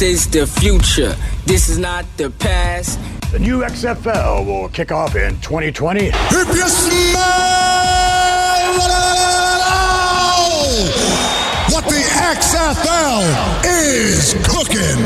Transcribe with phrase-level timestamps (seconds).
[0.00, 1.14] This is the future.
[1.44, 2.98] This is not the past.
[3.32, 6.06] The new XFL will kick off in 2020.
[6.06, 7.20] If you smell
[11.68, 12.00] what the
[12.32, 15.04] XFL is cooking.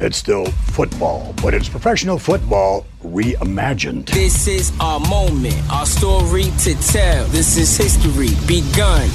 [0.00, 4.06] It's still football, but it's professional football reimagined.
[4.06, 7.26] This is our moment, our story to tell.
[7.26, 9.10] This is history begun.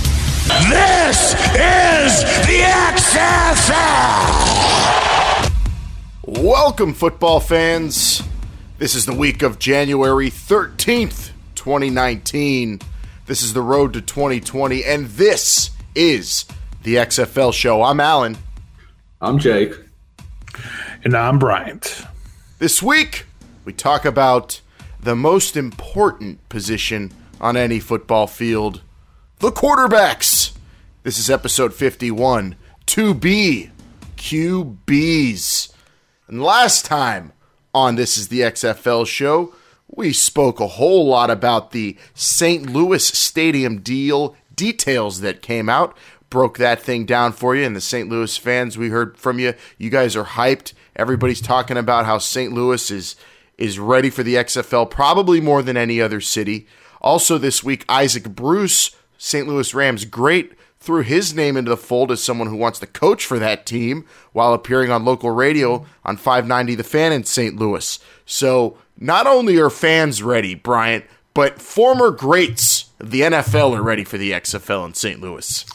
[0.47, 2.63] This is the
[2.95, 3.73] XFL!
[6.25, 8.23] Welcome, football fans.
[8.77, 12.79] This is the week of January 13th, 2019.
[13.25, 16.45] This is the road to 2020, and this is
[16.83, 17.83] the XFL show.
[17.83, 18.37] I'm Alan.
[19.19, 19.73] I'm Jake.
[21.03, 22.05] And I'm Bryant.
[22.59, 23.25] This week,
[23.65, 24.61] we talk about
[25.01, 27.11] the most important position
[27.41, 28.81] on any football field
[29.39, 30.36] the quarterbacks.
[31.07, 32.57] This is episode 51
[32.87, 33.71] to be
[34.17, 35.71] QBs.
[36.27, 37.31] And last time
[37.73, 39.55] on This is the XFL show,
[39.87, 42.69] we spoke a whole lot about the St.
[42.69, 45.95] Louis Stadium deal details that came out.
[46.29, 48.09] Broke that thing down for you, and the St.
[48.09, 49.53] Louis fans, we heard from you.
[49.77, 50.73] You guys are hyped.
[50.97, 52.51] Everybody's talking about how St.
[52.51, 53.15] Louis is
[53.57, 56.67] is ready for the XFL, probably more than any other city.
[56.99, 59.47] Also, this week, Isaac Bruce, St.
[59.47, 60.51] Louis Rams great,
[60.87, 64.05] threw his name into the fold as someone who wants to coach for that team
[64.31, 67.57] while appearing on local radio on 590 The Fan in St.
[67.57, 67.99] Louis.
[68.25, 74.05] So, not only are fans ready, Bryant, but former greats of the NFL are ready
[74.05, 75.19] for the XFL in St.
[75.19, 75.65] Louis.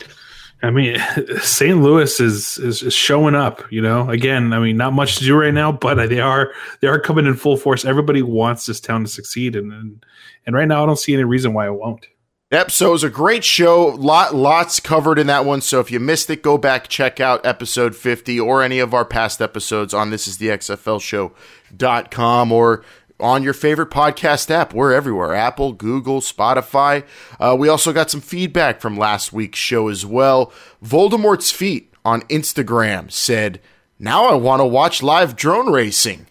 [0.63, 0.97] I mean,
[1.43, 1.83] St.
[1.83, 3.71] Louis is, is, is showing up.
[3.71, 6.89] You know, again, I mean, not much to do right now, but they are they
[6.89, 7.85] are coming in full force.
[7.85, 10.07] Everybody wants this town to succeed, and and,
[10.47, 12.07] and right now, I don't see any reason why it won't.
[12.53, 12.70] Yep.
[12.70, 13.86] So it was a great show.
[13.86, 15.62] Lot lots covered in that one.
[15.62, 19.06] So if you missed it, go back check out episode fifty or any of our
[19.06, 22.84] past episodes on this is the XFL show.com or
[23.19, 24.75] on your favorite podcast app.
[24.75, 27.06] We're everywhere Apple, Google, Spotify.
[27.41, 30.53] Uh, we also got some feedback from last week's show as well.
[30.84, 33.60] Voldemort's Feet on Instagram said,
[33.98, 36.27] Now I want to watch live drone racing.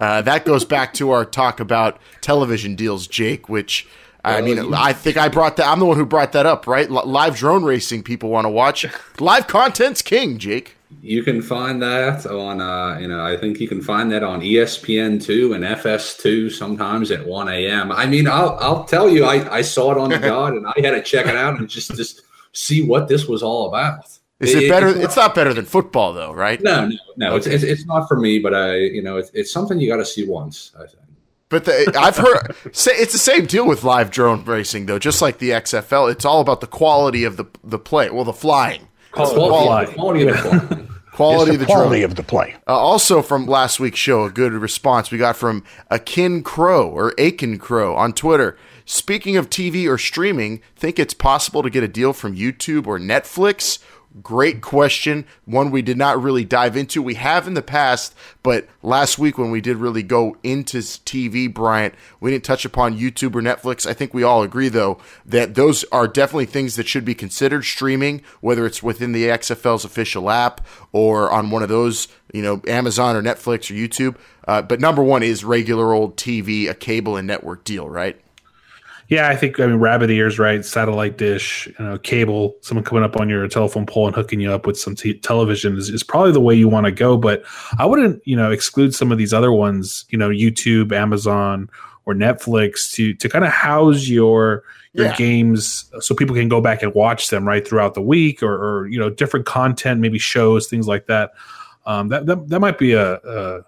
[0.00, 3.86] Uh, that goes back to our talk about television deals, Jake, which.
[4.24, 5.66] I mean, I think I brought that.
[5.66, 6.88] I'm the one who brought that up, right?
[6.88, 8.86] L- live drone racing people want to watch.
[9.18, 10.76] Live content's king, Jake.
[11.00, 14.40] You can find that on, uh, you know, I think you can find that on
[14.40, 17.90] ESPN two and FS two sometimes at one a.m.
[17.90, 20.74] I mean, I'll I'll tell you, I, I saw it on the god and I
[20.76, 22.22] had to check it out and just just
[22.52, 24.06] see what this was all about.
[24.38, 24.88] Is it, it better?
[24.88, 26.60] It's not, it's not, better than football, though, right?
[26.60, 27.26] No, no, no.
[27.34, 27.36] Okay.
[27.36, 29.98] It's, it's, it's not for me, but I, you know, it's, it's something you got
[29.98, 30.72] to see once.
[30.76, 31.02] I think.
[31.52, 34.98] But the, I've heard it's the same deal with live drone racing, though.
[34.98, 38.08] Just like the XFL, it's all about the quality of the the play.
[38.08, 40.88] Well, the flying, quality, quality, quality of the flying.
[41.12, 42.54] Quality, of the, quality of the play.
[42.66, 47.12] Uh, also, from last week's show, a good response we got from Akin Crow or
[47.18, 48.56] Akin Crow on Twitter.
[48.86, 52.98] Speaking of TV or streaming, think it's possible to get a deal from YouTube or
[52.98, 53.78] Netflix?
[54.20, 55.24] Great question.
[55.46, 57.00] One we did not really dive into.
[57.00, 61.52] We have in the past, but last week when we did really go into TV,
[61.52, 63.86] Bryant, we didn't touch upon YouTube or Netflix.
[63.86, 67.62] I think we all agree, though, that those are definitely things that should be considered
[67.62, 72.60] streaming, whether it's within the XFL's official app or on one of those, you know,
[72.68, 74.16] Amazon or Netflix or YouTube.
[74.46, 78.20] Uh, but number one is regular old TV, a cable and network deal, right?
[79.12, 80.64] Yeah, I think I mean rabbit ears, right?
[80.64, 84.50] Satellite dish, you know, cable, someone coming up on your telephone pole and hooking you
[84.50, 87.18] up with some t- television is, is probably the way you want to go.
[87.18, 87.44] But
[87.78, 91.68] I wouldn't, you know, exclude some of these other ones, you know, YouTube, Amazon,
[92.06, 94.64] or Netflix to to kind of house your
[94.94, 95.16] your yeah.
[95.16, 98.86] games so people can go back and watch them right throughout the week or, or
[98.86, 101.32] you know different content, maybe shows, things like that.
[101.84, 103.60] Um, that, that that might be a, a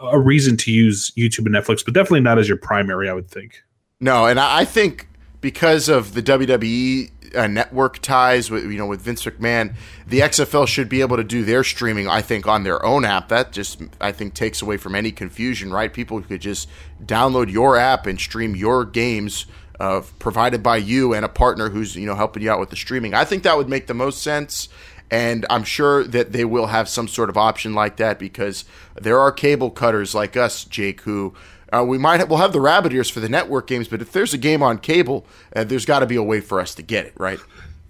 [0.00, 3.10] a reason to use YouTube and Netflix, but definitely not as your primary.
[3.10, 3.62] I would think.
[4.00, 5.08] No, and I think
[5.40, 9.74] because of the WWE uh, network ties with you know with Vince McMahon,
[10.06, 12.06] the XFL should be able to do their streaming.
[12.06, 13.28] I think on their own app.
[13.28, 15.92] That just I think takes away from any confusion, right?
[15.92, 16.68] People could just
[17.04, 19.46] download your app and stream your games.
[19.80, 22.76] Uh, provided by you and a partner who's you know helping you out with the
[22.76, 23.14] streaming.
[23.14, 24.68] I think that would make the most sense,
[25.10, 28.64] and I'm sure that they will have some sort of option like that because
[28.94, 31.34] there are cable cutters like us, Jake, who
[31.72, 34.12] uh, we might have, we'll have the rabbit ears for the network games, but if
[34.12, 36.82] there's a game on cable, uh, there's got to be a way for us to
[36.82, 37.38] get it, right?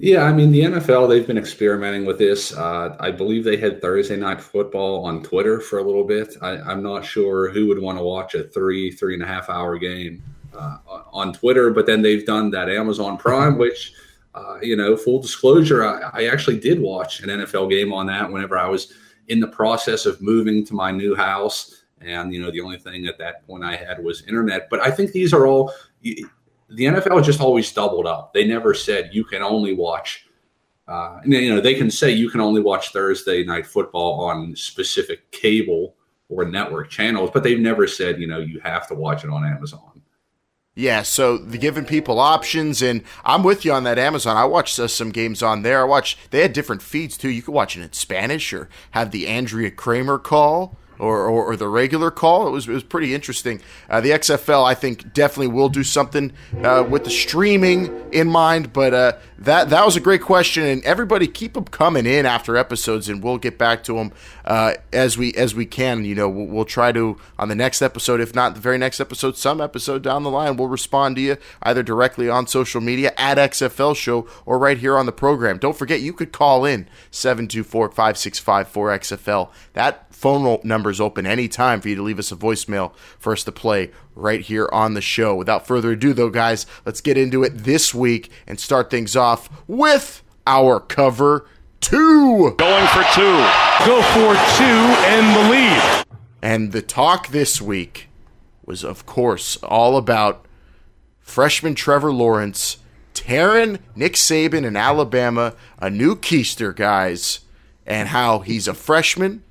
[0.01, 2.57] Yeah, I mean the NFL they've been experimenting with this.
[2.57, 6.37] Uh, I believe they had Thursday night football on Twitter for a little bit.
[6.41, 9.51] I, am not sure who would want to watch a three three and a half
[9.51, 10.23] hour game
[10.57, 10.79] uh,
[11.13, 13.93] on Twitter, but then they've done that Amazon Prime, which
[14.39, 18.31] uh, you know, full disclosure, I, I actually did watch an NFL game on that
[18.31, 18.93] whenever I was
[19.29, 21.83] in the process of moving to my new house.
[22.01, 24.69] And, you know, the only thing at that point I had was internet.
[24.71, 25.73] But I think these are all,
[26.03, 26.25] the
[26.71, 28.33] NFL just always doubled up.
[28.33, 30.29] They never said you can only watch
[30.89, 35.31] uh, you know, they can say you can only watch Thursday night football on specific
[35.33, 35.95] cable
[36.31, 39.45] or network channels, but they've never said, you know, you have to watch it on
[39.45, 40.03] Amazon.
[40.75, 44.37] Yeah, so the giving people options, and I'm with you on that Amazon.
[44.37, 45.81] I watched uh, some games on there.
[45.81, 47.29] I watched they had different feeds too.
[47.29, 51.57] You could watch it in Spanish or have the Andrea Kremer call or, or, or,
[51.57, 52.47] the regular call.
[52.47, 53.61] It was, it was pretty interesting.
[53.89, 58.73] Uh, the XFL, I think, definitely will do something uh, with the streaming in mind.
[58.73, 62.57] But uh, that that was a great question, and everybody keep them coming in after
[62.57, 64.13] episodes, and we'll get back to them
[64.45, 66.05] uh, as we as we can.
[66.05, 69.01] You know, we'll, we'll, try to on the next episode, if not the very next
[69.01, 73.13] episode, some episode down the line, we'll respond to you either directly on social media
[73.17, 75.59] at XFL Show or right here on the program.
[75.59, 79.51] Don't forget, you could call in 724 565 4XFL.
[79.75, 83.45] That phone number is open anytime for you to leave us a voicemail for us
[83.45, 85.35] to play right here on the show.
[85.35, 89.49] Without further ado, though, guys, let's get into it this week and start things off
[89.67, 91.47] with our cover
[91.81, 92.55] two.
[92.57, 93.39] Going for two.
[93.87, 96.05] Go for two and the lead.
[96.43, 98.09] And the talk this week
[98.65, 100.47] was, of course, all about
[101.21, 102.79] freshman Trevor Lawrence
[103.15, 107.41] tearing Nick Saban in Alabama a new keister, guys,
[107.87, 109.43] and how he's a freshman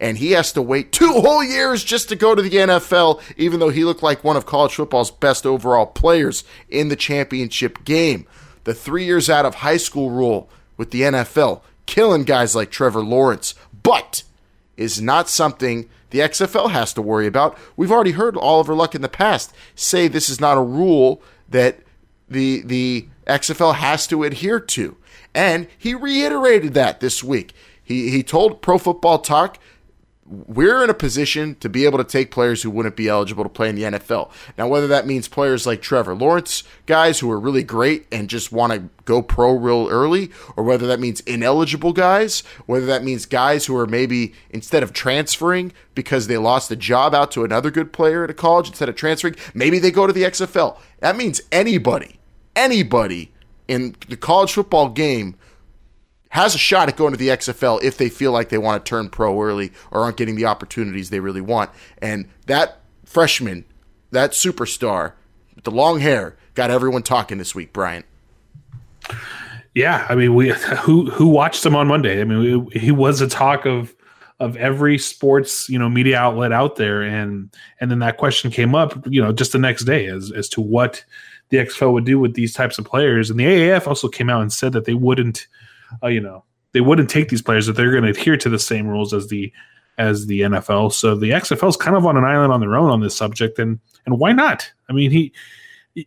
[0.00, 3.60] and he has to wait two whole years just to go to the NFL, even
[3.60, 8.26] though he looked like one of college football's best overall players in the championship game.
[8.64, 13.02] The three years out of high school rule with the NFL, killing guys like Trevor
[13.02, 14.22] Lawrence, but
[14.76, 17.56] is not something the XFL has to worry about.
[17.76, 21.78] We've already heard Oliver Luck in the past say this is not a rule that
[22.28, 24.96] the the XFL has to adhere to.
[25.34, 27.52] And he reiterated that this week.
[27.82, 29.58] He, he told Pro Football Talk
[30.30, 33.50] we're in a position to be able to take players who wouldn't be eligible to
[33.50, 34.30] play in the NFL.
[34.56, 38.52] Now, whether that means players like Trevor Lawrence, guys who are really great and just
[38.52, 43.26] want to go pro real early, or whether that means ineligible guys, whether that means
[43.26, 47.70] guys who are maybe instead of transferring because they lost a job out to another
[47.70, 50.78] good player at a college instead of transferring, maybe they go to the XFL.
[51.00, 52.20] That means anybody,
[52.54, 53.32] anybody
[53.66, 55.34] in the college football game
[56.30, 58.88] has a shot at going to the XFL if they feel like they want to
[58.88, 61.70] turn pro early or aren't getting the opportunities they really want.
[61.98, 63.64] And that freshman,
[64.12, 65.12] that superstar
[65.54, 68.06] with the long hair, got everyone talking this week, Bryant.
[69.74, 70.50] Yeah, I mean, we
[70.82, 72.20] who who watched him on Monday?
[72.20, 73.94] I mean, he was a talk of
[74.38, 77.50] of every sports you know media outlet out there, and
[77.80, 80.60] and then that question came up, you know, just the next day as as to
[80.60, 81.04] what
[81.48, 84.42] the XFL would do with these types of players, and the AAF also came out
[84.42, 85.48] and said that they wouldn't
[86.02, 88.58] uh, you know, they wouldn't take these players if they're going to adhere to the
[88.58, 89.52] same rules as the
[89.98, 90.92] as the NFL.
[90.92, 93.58] So the XFL is kind of on an island on their own on this subject,
[93.58, 94.70] and and why not?
[94.88, 95.32] I mean, he.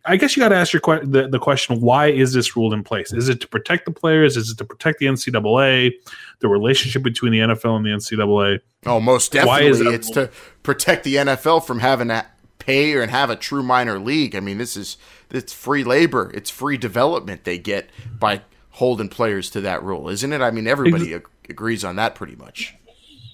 [0.06, 2.72] I guess you got to ask your que- the, the question: Why is this rule
[2.72, 3.12] in place?
[3.12, 4.34] Is it to protect the players?
[4.34, 5.92] Is it to protect the NCAA,
[6.40, 8.60] the relationship between the NFL and the NCAA?
[8.86, 10.26] Oh, most definitely, Why is it's rule?
[10.26, 10.32] to
[10.62, 12.24] protect the NFL from having to
[12.58, 14.34] pay or and have a true minor league.
[14.34, 14.96] I mean, this is
[15.30, 18.40] it's free labor, it's free development they get by
[18.74, 20.40] holding players to that rule, isn't it?
[20.40, 22.74] I mean, everybody ag- agrees on that pretty much.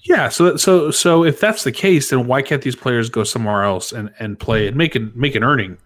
[0.03, 3.63] Yeah, so so so if that's the case, then why can't these players go somewhere
[3.63, 5.77] else and, and play and make an make an earning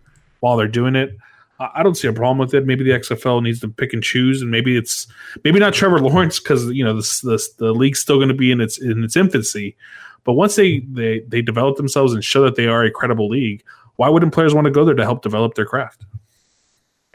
[0.42, 1.18] while they're doing it?
[1.60, 2.66] I don't see a problem with it.
[2.66, 5.08] Maybe the XFL needs to pick and choose, and maybe it's
[5.46, 8.52] maybe not Trevor Lawrence because you know the, the the league's still going to be
[8.52, 9.76] in its in its infancy.
[10.26, 13.64] But once they they they develop themselves and show that they are a credible league,
[13.96, 16.04] why wouldn't players want to go there to help develop their craft?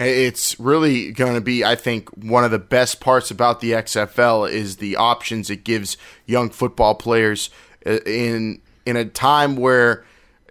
[0.01, 4.51] It's really going to be, I think, one of the best parts about the XFL
[4.51, 7.51] is the options it gives young football players
[7.85, 10.05] uh, in in a time where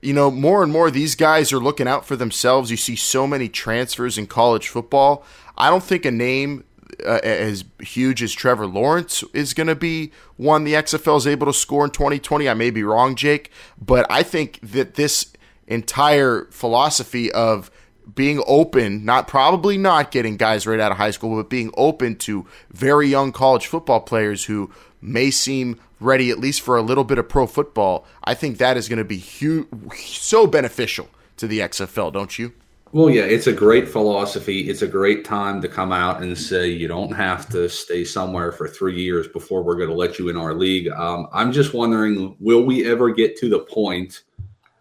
[0.04, 2.70] you know more and more these guys are looking out for themselves.
[2.70, 5.26] You see so many transfers in college football.
[5.58, 6.64] I don't think a name
[7.04, 11.48] uh, as huge as Trevor Lawrence is going to be one the XFL is able
[11.48, 12.48] to score in 2020.
[12.48, 13.52] I may be wrong, Jake,
[13.82, 15.34] but I think that this
[15.68, 17.72] entire philosophy of
[18.16, 22.16] being open, not probably not getting guys right out of high school, but being open
[22.18, 27.04] to very young college football players who may seem ready at least for a little
[27.04, 28.06] bit of pro football.
[28.24, 32.54] I think that is going to be so beneficial to the XFL, don't you?
[32.92, 34.68] Well, yeah, it's a great philosophy.
[34.68, 38.52] It's a great time to come out and say you don't have to stay somewhere
[38.52, 40.88] for three years before we're going to let you in our league.
[40.90, 44.24] Um, I'm just wondering, will we ever get to the point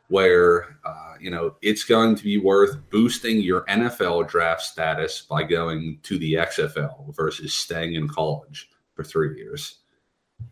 [0.08, 5.42] where uh, you know, it's going to be worth boosting your NFL draft status by
[5.42, 9.78] going to the XFL versus staying in college for three years.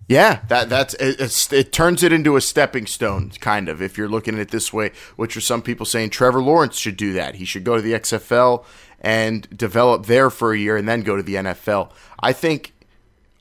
[0.08, 3.82] Yeah, that that's it, it turns it into a stepping stone, kind of.
[3.82, 6.96] If you're looking at it this way, which are some people saying Trevor Lawrence should
[6.96, 7.36] do that.
[7.36, 8.64] He should go to the XFL
[9.00, 11.90] and develop there for a year and then go to the NFL.
[12.20, 12.72] I think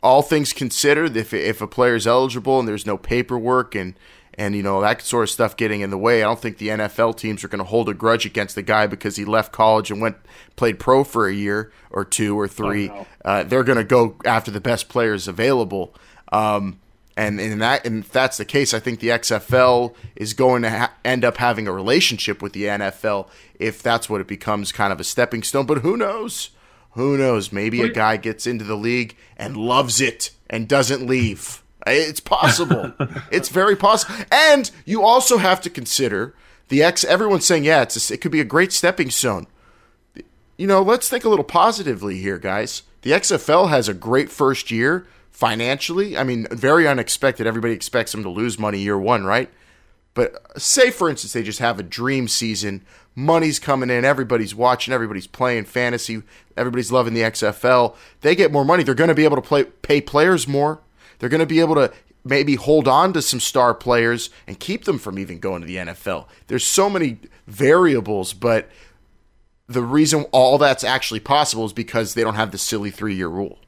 [0.01, 3.95] all things considered, if if a player is eligible and there's no paperwork and
[4.37, 6.69] and you know that sort of stuff getting in the way, I don't think the
[6.69, 9.91] NFL teams are going to hold a grudge against the guy because he left college
[9.91, 10.17] and went
[10.55, 12.89] played pro for a year or two or three.
[12.89, 13.07] Oh, no.
[13.23, 15.95] uh, they're going to go after the best players available.
[16.31, 16.79] Um,
[17.17, 20.69] and in that, and if that's the case, I think the XFL is going to
[20.69, 24.91] ha- end up having a relationship with the NFL if that's what it becomes, kind
[24.91, 25.65] of a stepping stone.
[25.65, 26.49] But who knows?
[26.91, 27.51] Who knows?
[27.53, 31.61] Maybe a guy gets into the league and loves it and doesn't leave.
[31.85, 32.93] It's possible.
[33.31, 34.15] it's very possible.
[34.31, 36.33] And you also have to consider
[36.69, 37.03] the X.
[37.03, 39.47] Everyone's saying, yeah, it's a, it could be a great stepping stone.
[40.57, 42.83] You know, let's think a little positively here, guys.
[43.01, 46.17] The XFL has a great first year financially.
[46.17, 47.45] I mean, very unexpected.
[47.45, 49.49] Everybody expects them to lose money year one, right?
[50.15, 52.83] But uh, say, for instance, they just have a dream season.
[53.13, 54.05] Money's coming in.
[54.05, 54.93] Everybody's watching.
[54.93, 56.23] Everybody's playing fantasy.
[56.57, 57.95] Everybody's loving the XFL.
[58.21, 58.83] They get more money.
[58.83, 60.79] They're going to be able to play, pay players more.
[61.19, 61.91] They're going to be able to
[62.23, 65.77] maybe hold on to some star players and keep them from even going to the
[65.77, 66.27] NFL.
[66.47, 68.69] There's so many variables, but
[69.67, 73.27] the reason all that's actually possible is because they don't have the silly three year
[73.27, 73.59] rule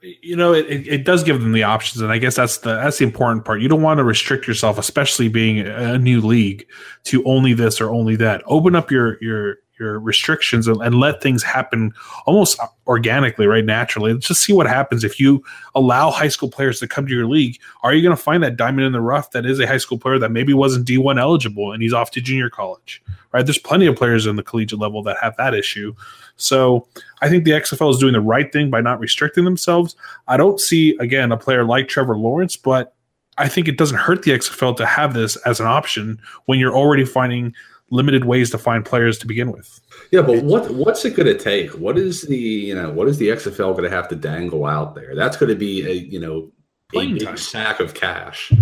[0.00, 2.98] you know, it, it does give them the options, and I guess that's the that's
[2.98, 3.60] the important part.
[3.60, 6.66] You don't want to restrict yourself, especially being a new league,
[7.04, 8.42] to only this or only that.
[8.46, 11.92] Open up your your your restrictions and, and, let things happen
[12.26, 13.64] almost organically, right?
[13.64, 14.12] Naturally.
[14.12, 15.44] Let's just see what happens if you
[15.74, 17.58] allow high school players to come to your league.
[17.82, 19.98] Are you going to find that diamond in the rough that is a high school
[19.98, 23.46] player that maybe wasn't D1 eligible and he's off to junior college, right?
[23.46, 25.94] There's plenty of players in the collegiate level that have that issue.
[26.36, 26.86] So
[27.20, 29.96] I think the XFL is doing the right thing by not restricting themselves.
[30.26, 32.94] I don't see, again, a player like Trevor Lawrence, but
[33.38, 36.74] I think it doesn't hurt the XFL to have this as an option when you're
[36.74, 37.54] already finding
[37.90, 39.80] limited ways to find players to begin with.
[40.10, 41.70] Yeah, but what what's it going to take?
[41.72, 44.94] What is the you know what is the XFL going to have to dangle out
[44.94, 45.14] there?
[45.14, 46.50] That's going to be a you know
[46.94, 48.52] a big sack of cash.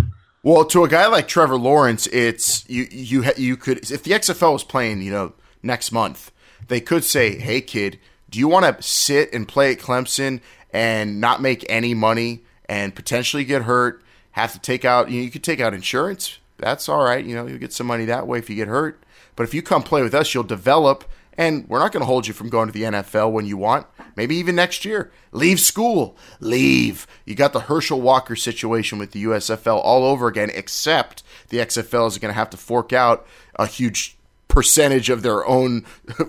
[0.43, 4.53] Well, to a guy like Trevor Lawrence, it's you you you could if the XFL
[4.53, 6.31] was playing you know next month,
[6.67, 10.41] they could say, "Hey kid, do you want to sit and play at Clemson
[10.71, 14.01] and not make any money and potentially get hurt?
[14.31, 16.37] Have to take out you, know, you could take out insurance.
[16.57, 17.25] That's all right.
[17.25, 19.01] You know, you'll get some money that way if you get hurt."
[19.37, 21.05] But if you come play with us, you'll develop,
[21.37, 23.87] and we're not going to hold you from going to the NFL when you want.
[24.17, 25.11] Maybe even next year.
[25.31, 26.17] Leave school.
[26.41, 27.05] Leave.
[27.23, 32.07] You got the Herschel Walker situation with the USFL all over again, except the XFL
[32.07, 33.25] is going to have to fork out
[33.55, 34.17] a huge
[34.47, 35.85] percentage of their own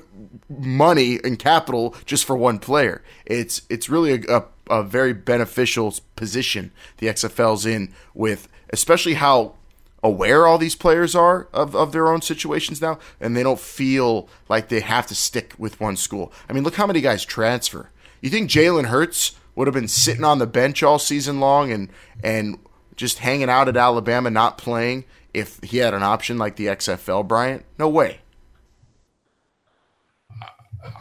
[0.51, 3.03] money and capital just for one player.
[3.25, 9.55] It's it's really a, a, a very beneficial position the XFL's in with, especially how
[10.03, 14.29] aware all these players are of, of their own situations now, and they don't feel
[14.49, 16.33] like they have to stick with one school.
[16.49, 17.91] I mean, look how many guys transfer.
[18.21, 21.89] You think Jalen Hurts would have been sitting on the bench all season long and
[22.23, 22.59] and
[22.97, 27.27] just hanging out at Alabama, not playing, if he had an option like the XFL,
[27.27, 27.65] Bryant?
[27.79, 28.21] No way.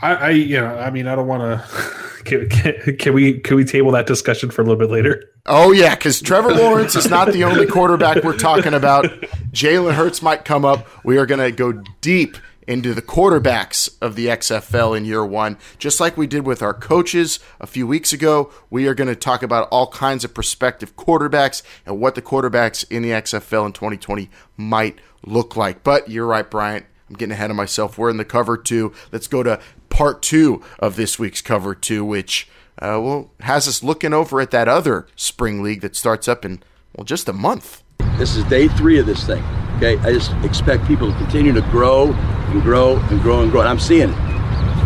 [0.01, 2.03] I, I you know, I mean, I don't want to.
[2.27, 5.31] Can, can, can, we can we table that discussion for a little bit later?
[5.45, 9.05] Oh yeah, because Trevor Lawrence is not the only quarterback we're talking about.
[9.53, 10.85] Jalen Hurts might come up.
[11.05, 12.35] We are going to go deep
[12.67, 16.73] into the quarterbacks of the XFL in year one, just like we did with our
[16.73, 18.51] coaches a few weeks ago.
[18.69, 22.83] We are going to talk about all kinds of prospective quarterbacks and what the quarterbacks
[22.91, 25.81] in the XFL in 2020 might look like.
[25.81, 26.85] But you're right, Bryant.
[27.09, 27.97] I'm getting ahead of myself.
[27.97, 28.93] We're in the cover two.
[29.11, 29.59] Let's go to
[29.89, 32.47] part two of this week's cover two, which
[32.79, 36.61] uh, well has us looking over at that other spring league that starts up in
[36.95, 37.83] well just a month.
[38.17, 39.43] This is day three of this thing.
[39.77, 43.61] Okay, I just expect people to continue to grow and grow and grow and grow.
[43.61, 44.17] And I'm seeing it.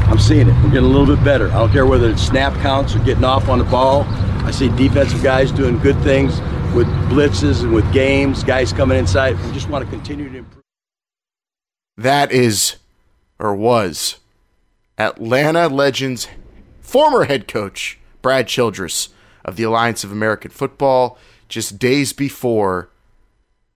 [0.09, 0.53] I'm seeing it.
[0.55, 1.47] We're getting a little bit better.
[1.49, 4.03] I don't care whether it's snap counts or getting off on the ball.
[4.43, 6.41] I see defensive guys doing good things
[6.75, 9.39] with blitzes and with games, guys coming inside.
[9.45, 10.40] We just want to continue to.
[11.97, 12.77] That is,
[13.39, 14.17] or was,
[14.97, 16.27] Atlanta Legends
[16.81, 19.09] former head coach Brad Childress
[19.45, 21.17] of the Alliance of American Football
[21.47, 22.89] just days before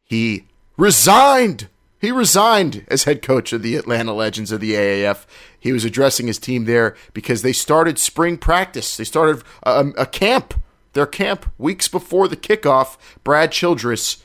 [0.03, 0.45] he
[0.77, 1.69] resigned.
[2.00, 5.25] He resigned as head coach of the Atlanta Legends of the AAF.
[5.57, 8.98] He was addressing his team there because they started spring practice.
[8.98, 10.53] They started a, a camp,
[10.93, 12.98] their camp, weeks before the kickoff.
[13.24, 14.24] Brad Childress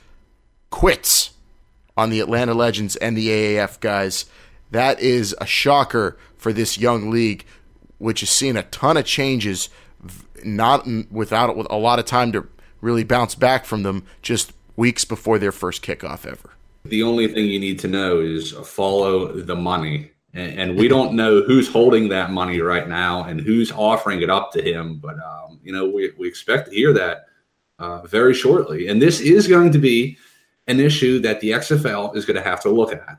[0.68, 1.30] quits
[1.96, 4.26] on the Atlanta Legends and the AAF guys.
[4.70, 7.44] That is a shocker for this young league,
[7.98, 9.68] which has seen a ton of changes
[10.44, 12.46] not without with a lot of time to
[12.80, 16.50] really bounce back from them just weeks before their first kickoff ever.
[16.84, 20.12] The only thing you need to know is follow the money.
[20.32, 24.52] And, we don't know who's holding that money right now and who's offering it up
[24.52, 25.00] to him.
[25.02, 27.26] But, um, you know, we, we expect to hear that
[27.80, 28.86] uh, very shortly.
[28.86, 30.16] And this is going to be
[30.66, 33.18] an issue that the XFL is going to have to look at.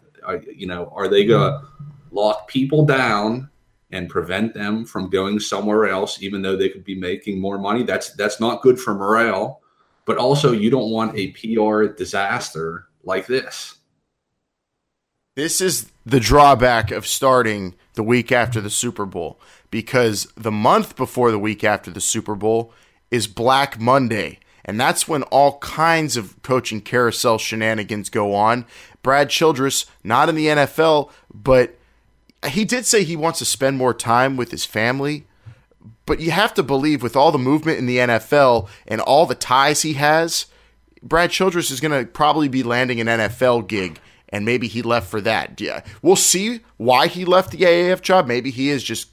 [0.55, 2.15] You know, are they going to mm-hmm.
[2.15, 3.49] lock people down
[3.91, 7.83] and prevent them from going somewhere else, even though they could be making more money.
[7.83, 9.61] That's that's not good for morale.
[10.05, 13.75] But also, you don't want a PR disaster like this.
[15.35, 20.95] This is the drawback of starting the week after the Super Bowl because the month
[20.95, 22.73] before the week after the Super Bowl
[23.11, 24.39] is Black Monday.
[24.63, 28.65] And that's when all kinds of coaching carousel shenanigans go on.
[29.01, 31.77] Brad Childress, not in the NFL, but
[32.47, 35.25] he did say he wants to spend more time with his family,
[36.05, 39.35] but you have to believe with all the movement in the NFL and all the
[39.35, 40.47] ties he has,
[41.03, 43.99] Brad Childress is going to probably be landing an NFL gig,
[44.29, 45.59] and maybe he left for that.
[45.59, 48.27] Yeah, we'll see why he left the AAF job.
[48.27, 49.09] Maybe he is just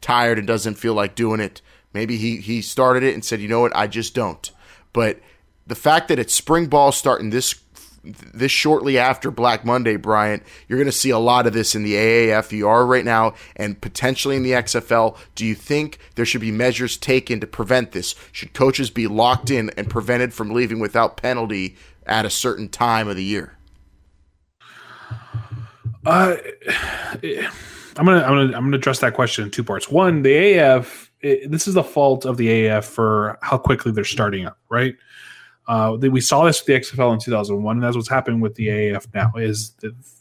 [0.00, 1.62] tired and doesn't feel like doing it.
[1.92, 4.50] Maybe he he started it and said, you know what, I just don't.
[4.92, 5.20] But
[5.66, 7.54] the fact that it's spring ball starting this
[8.02, 11.82] this shortly after Black Monday, Bryant, you're going to see a lot of this in
[11.82, 12.50] the AAF.
[12.52, 15.16] You are right now, and potentially in the XFL.
[15.34, 18.14] Do you think there should be measures taken to prevent this?
[18.32, 23.06] Should coaches be locked in and prevented from leaving without penalty at a certain time
[23.06, 23.56] of the year?
[26.06, 26.36] Uh,
[27.96, 29.90] I'm gonna I'm gonna I'm gonna address that question in two parts.
[29.90, 31.09] One, the AF.
[31.22, 34.94] This is the fault of the AF for how quickly they're starting up, right?
[35.68, 38.68] Uh, we saw this with the XFL in 2001, and that's what's happening with the
[38.68, 39.30] AAF now.
[39.36, 39.72] Is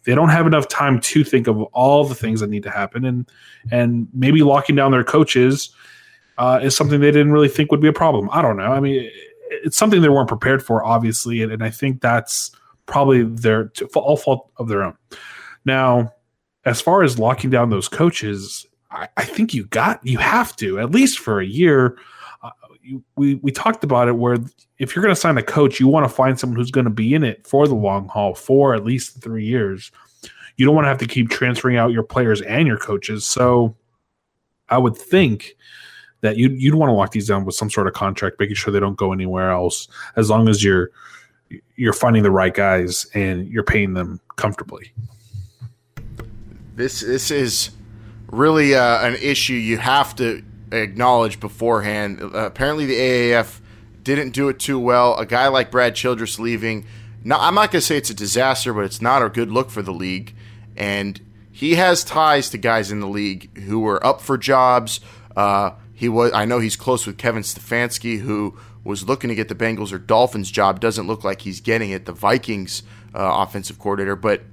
[0.03, 3.05] they don't have enough time to think of all the things that need to happen,
[3.05, 3.29] and
[3.71, 5.73] and maybe locking down their coaches
[6.37, 8.29] uh, is something they didn't really think would be a problem.
[8.31, 8.71] I don't know.
[8.71, 9.09] I mean,
[9.49, 12.51] it's something they weren't prepared for, obviously, and, and I think that's
[12.85, 14.95] probably their all fault of their own.
[15.65, 16.13] Now,
[16.65, 20.91] as far as locking down those coaches, I, think you got you have to at
[20.91, 21.97] least for a year
[22.41, 22.49] uh,
[23.15, 24.37] we we talked about it where
[24.79, 26.91] if you're going to sign a coach, you want to find someone who's going to
[26.91, 29.91] be in it for the long haul for at least three years.
[30.57, 33.25] You don't want to have to keep transferring out your players and your coaches.
[33.25, 33.75] So
[34.69, 35.55] I would think
[36.21, 38.73] that you'd you'd want to lock these down with some sort of contract, making sure
[38.73, 40.91] they don't go anywhere else, as long as you're
[41.75, 44.91] you're finding the right guys and you're paying them comfortably.
[46.75, 47.71] This this is
[48.31, 52.21] really uh, an issue you have to acknowledge beforehand.
[52.21, 53.59] Uh, apparently, the AAF
[54.03, 55.15] didn't do it too well.
[55.17, 56.85] A guy like Brad Childress leaving.
[57.23, 59.69] Now, I'm not going to say it's a disaster, but it's not a good look
[59.69, 60.35] for the league.
[60.77, 61.19] And
[61.51, 65.01] he has ties to guys in the league who were up for jobs.
[65.35, 66.31] Uh, he was.
[66.33, 69.97] I know he's close with Kevin Stefanski, who was looking to get the Bengals or
[69.97, 70.79] Dolphins job.
[70.79, 72.05] Doesn't look like he's getting it.
[72.05, 74.43] The Vikings uh, offensive coordinator, but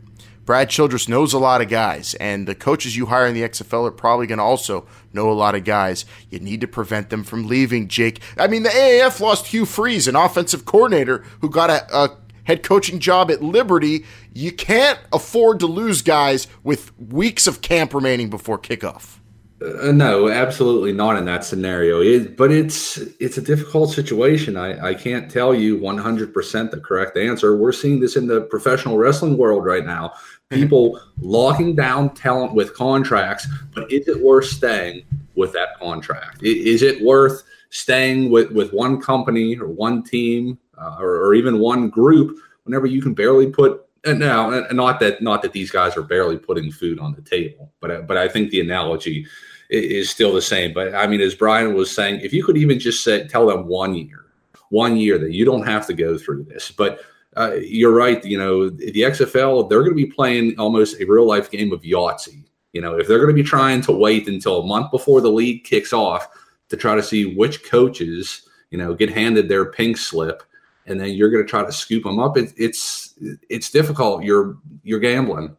[0.46, 3.88] Brad Childress knows a lot of guys, and the coaches you hire in the XFL
[3.88, 6.04] are probably going to also know a lot of guys.
[6.30, 8.22] You need to prevent them from leaving, Jake.
[8.38, 12.62] I mean, the AAF lost Hugh Freeze, an offensive coordinator who got a, a head
[12.62, 14.04] coaching job at Liberty.
[14.32, 19.18] You can't afford to lose guys with weeks of camp remaining before kickoff.
[19.60, 22.02] Uh, no, absolutely not in that scenario.
[22.02, 24.56] It, but it's it's a difficult situation.
[24.56, 27.56] I, I can't tell you 100% the correct answer.
[27.56, 30.12] We're seeing this in the professional wrestling world right now.
[30.50, 35.04] People locking down talent with contracts, but is it worth staying
[35.34, 36.42] with that contract?
[36.42, 41.58] Is it worth staying with, with one company or one team uh, or, or even
[41.58, 45.52] one group whenever you can barely put uh, and now, uh, not that not that
[45.52, 48.60] these guys are barely putting food on the table, but uh, but I think the
[48.60, 49.26] analogy
[49.68, 50.72] is still the same.
[50.72, 53.66] But I mean, as Brian was saying, if you could even just say, tell them
[53.66, 54.26] one year,
[54.70, 57.00] one year that you don't have to go through this, but
[57.36, 58.24] uh, you're right.
[58.24, 61.82] You know, the XFL, they're going to be playing almost a real life game of
[61.82, 62.44] Yahtzee.
[62.72, 65.30] You know, if they're going to be trying to wait until a month before the
[65.30, 66.28] league kicks off
[66.68, 70.42] to try to see which coaches, you know, get handed their pink slip,
[70.86, 73.14] and then you're going to try to scoop them up, it, it's
[73.48, 74.24] it's difficult.
[74.24, 75.56] You're you're gambling.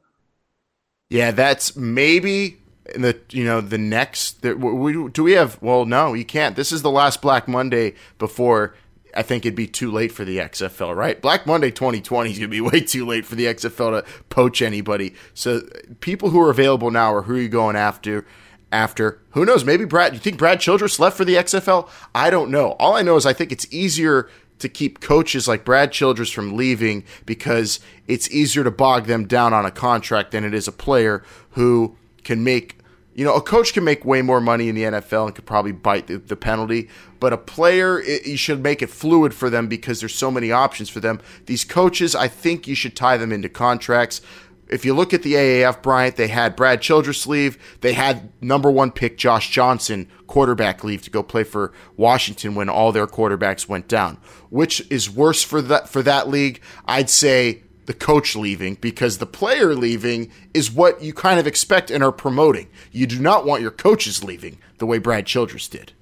[1.10, 2.60] Yeah, that's maybe
[2.96, 4.42] the you know the next.
[4.42, 5.62] The, we, do we have?
[5.62, 6.56] Well, no, you can't.
[6.56, 8.76] This is the last Black Monday before
[9.18, 11.20] I think it'd be too late for the XFL, right?
[11.20, 14.62] Black Monday 2020 is going to be way too late for the XFL to poach
[14.62, 15.16] anybody.
[15.34, 15.62] So
[16.02, 18.26] people who are available now are who are you going after?
[18.72, 19.66] After who knows?
[19.66, 20.14] Maybe Brad.
[20.14, 21.90] You think Brad Childress left for the XFL?
[22.14, 22.72] I don't know.
[22.74, 26.56] All I know is I think it's easier to keep coaches like Brad Childress from
[26.56, 30.72] leaving because it's easier to bog them down on a contract than it is a
[30.72, 32.78] player who can make
[33.18, 35.72] you know, a coach can make way more money in the NFL and could probably
[35.72, 36.88] bite the, the penalty,
[37.20, 40.52] but a player, it, you should make it fluid for them because there's so many
[40.52, 41.20] options for them.
[41.48, 44.22] These coaches, I think you should tie them into contracts.
[44.70, 47.58] If you look at the AAF, Bryant, they had Brad Childress leave.
[47.82, 52.70] They had number one pick Josh Johnson, quarterback, leave to go play for Washington when
[52.70, 54.20] all their quarterbacks went down.
[54.52, 56.62] Which is worse for that for that league?
[56.86, 61.90] I'd say the coach leaving because the player leaving is what you kind of expect
[61.90, 62.68] and are promoting.
[62.92, 65.94] You do not want your coaches leaving the way Brad Childress did.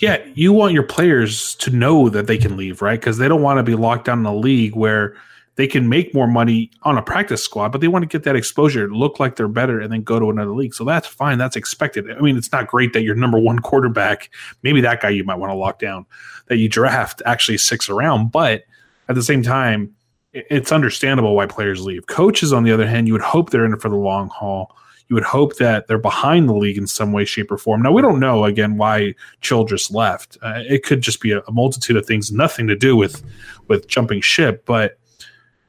[0.00, 2.98] Yeah, you want your players to know that they can leave, right?
[2.98, 5.16] Because they don't want to be locked down in a league where
[5.56, 8.36] they can make more money on a practice squad, but they want to get that
[8.36, 10.72] exposure, look like they're better, and then go to another league.
[10.72, 11.36] So that's fine.
[11.36, 12.08] That's expected.
[12.12, 14.30] I mean, it's not great that your number one quarterback,
[14.62, 16.06] maybe that guy you might want to lock down,
[16.46, 18.62] that you draft actually six around, but–
[19.08, 19.94] at the same time,
[20.32, 22.06] it's understandable why players leave.
[22.06, 24.76] Coaches, on the other hand, you would hope they're in it for the long haul.
[25.08, 27.80] You would hope that they're behind the league in some way, shape, or form.
[27.80, 30.36] Now, we don't know again why Childress left.
[30.42, 33.22] Uh, it could just be a, a, multitude of things, nothing to do with
[33.68, 34.66] with jumping ship.
[34.66, 34.98] But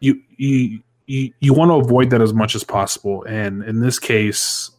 [0.01, 3.23] you you you, you want to avoid that as much as possible.
[3.23, 4.69] And in this case,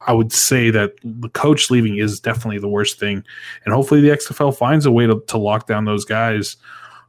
[0.00, 3.22] I would say that the coach leaving is definitely the worst thing.
[3.64, 6.56] And hopefully, the XFL finds a way to, to lock down those guys.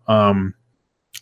[0.08, 0.54] Um,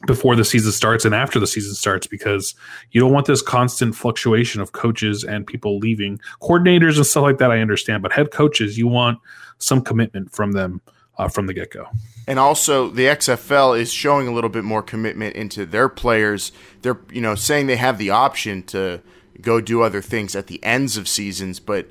[0.05, 2.53] before the season starts and after the season starts because
[2.91, 7.38] you don't want this constant fluctuation of coaches and people leaving coordinators and stuff like
[7.38, 9.17] that i understand but head coaches you want
[9.58, 10.81] some commitment from them
[11.17, 11.88] uh, from the get-go.
[12.27, 16.51] And also the xfl is showing a little bit more commitment into their players.
[16.81, 19.01] They're you know saying they have the option to
[19.41, 21.88] go do other things at the ends of seasons but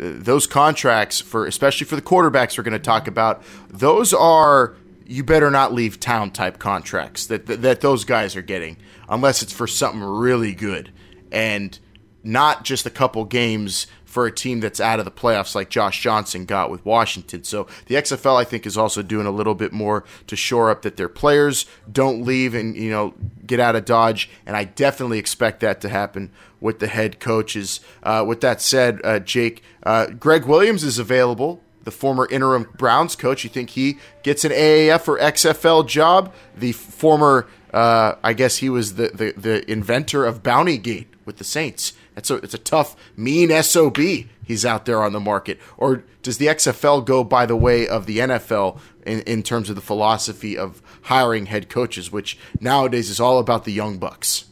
[0.00, 4.74] uh, those contracts for especially for the quarterbacks we're going to talk about those are
[5.06, 8.76] you better not leave town type contracts that, that, that those guys are getting
[9.08, 10.92] unless it's for something really good
[11.30, 11.78] and
[12.22, 16.00] not just a couple games for a team that's out of the playoffs like Josh
[16.00, 17.42] Johnson got with Washington.
[17.42, 20.82] So the XFL I think is also doing a little bit more to shore up
[20.82, 23.14] that their players don't leave and you know
[23.44, 27.80] get out of Dodge and I definitely expect that to happen with the head coaches.
[28.04, 33.16] Uh, with that said, uh, Jake, uh, Gregg Williams is available the former interim Browns
[33.16, 33.44] coach.
[33.44, 36.32] You think he gets an AAF or XFL job?
[36.56, 41.36] The former, uh, I guess he was the, the, the inventor of Bounty Gate with
[41.36, 41.92] the Saints.
[42.16, 43.98] It's a, it's a tough, mean SOB
[44.44, 45.58] he's out there on the market.
[45.76, 49.76] Or does the XFL go by the way of the NFL in, in terms of
[49.76, 54.46] the philosophy of hiring head coaches, which nowadays is all about the young bucks?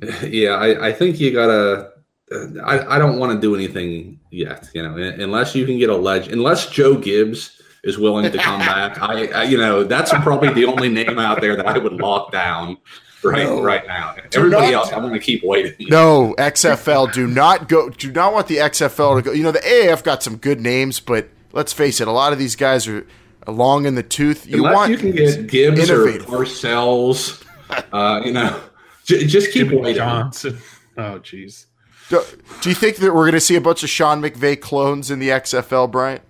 [0.22, 1.90] Yeah, I, I think you got to
[2.32, 5.96] I, I don't want to do anything yet, you know, unless you can get a
[5.96, 9.00] ledge, unless Joe Gibbs is willing to come back.
[9.00, 12.32] I, I, you know, that's probably the only name out there that I would lock
[12.32, 12.78] down
[13.22, 13.62] right no.
[13.62, 14.16] right now.
[14.34, 15.86] Everybody not, else, I'm going to keep waiting.
[15.88, 17.90] No, XFL, do not go.
[17.90, 19.32] Do not want the XFL to go.
[19.32, 22.40] You know, the AAF got some good names, but let's face it, a lot of
[22.40, 23.06] these guys are
[23.46, 24.46] long in the tooth.
[24.46, 26.28] You Unless want you can get Gibbs innovative.
[26.28, 27.44] or Parcells,
[27.92, 28.60] uh, you know,
[29.04, 29.96] j- just keep Jimmy waiting.
[29.96, 30.58] Johnson.
[30.96, 31.66] Oh, jeez.
[32.08, 32.22] Do,
[32.60, 35.18] do you think that we're going to see a bunch of Sean McVay clones in
[35.18, 36.22] the XFL, Bryant?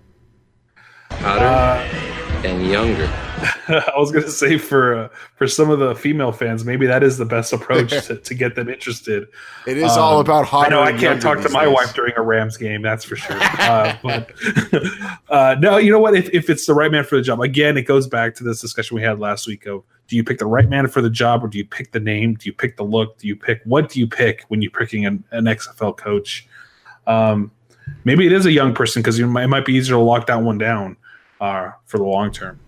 [1.11, 3.26] Hotter uh, and younger.
[3.67, 7.03] I was going to say for uh, for some of the female fans, maybe that
[7.03, 9.27] is the best approach to, to get them interested.
[9.65, 10.67] It is um, all about hotter.
[10.67, 11.73] I know I can't talk to my days.
[11.73, 13.37] wife during a Rams game, that's for sure.
[13.39, 14.31] Uh, but
[15.29, 16.15] uh, no, you know what?
[16.15, 18.59] If, if it's the right man for the job, again, it goes back to this
[18.61, 21.43] discussion we had last week of do you pick the right man for the job
[21.43, 22.35] or do you pick the name?
[22.35, 23.17] Do you pick the look?
[23.19, 26.47] Do you pick what do you pick when you're picking an, an XFL coach?
[27.05, 27.51] Um,
[28.03, 30.57] maybe it is a young person because it might be easier to lock that one
[30.57, 30.97] down
[31.39, 32.59] uh, for the long term.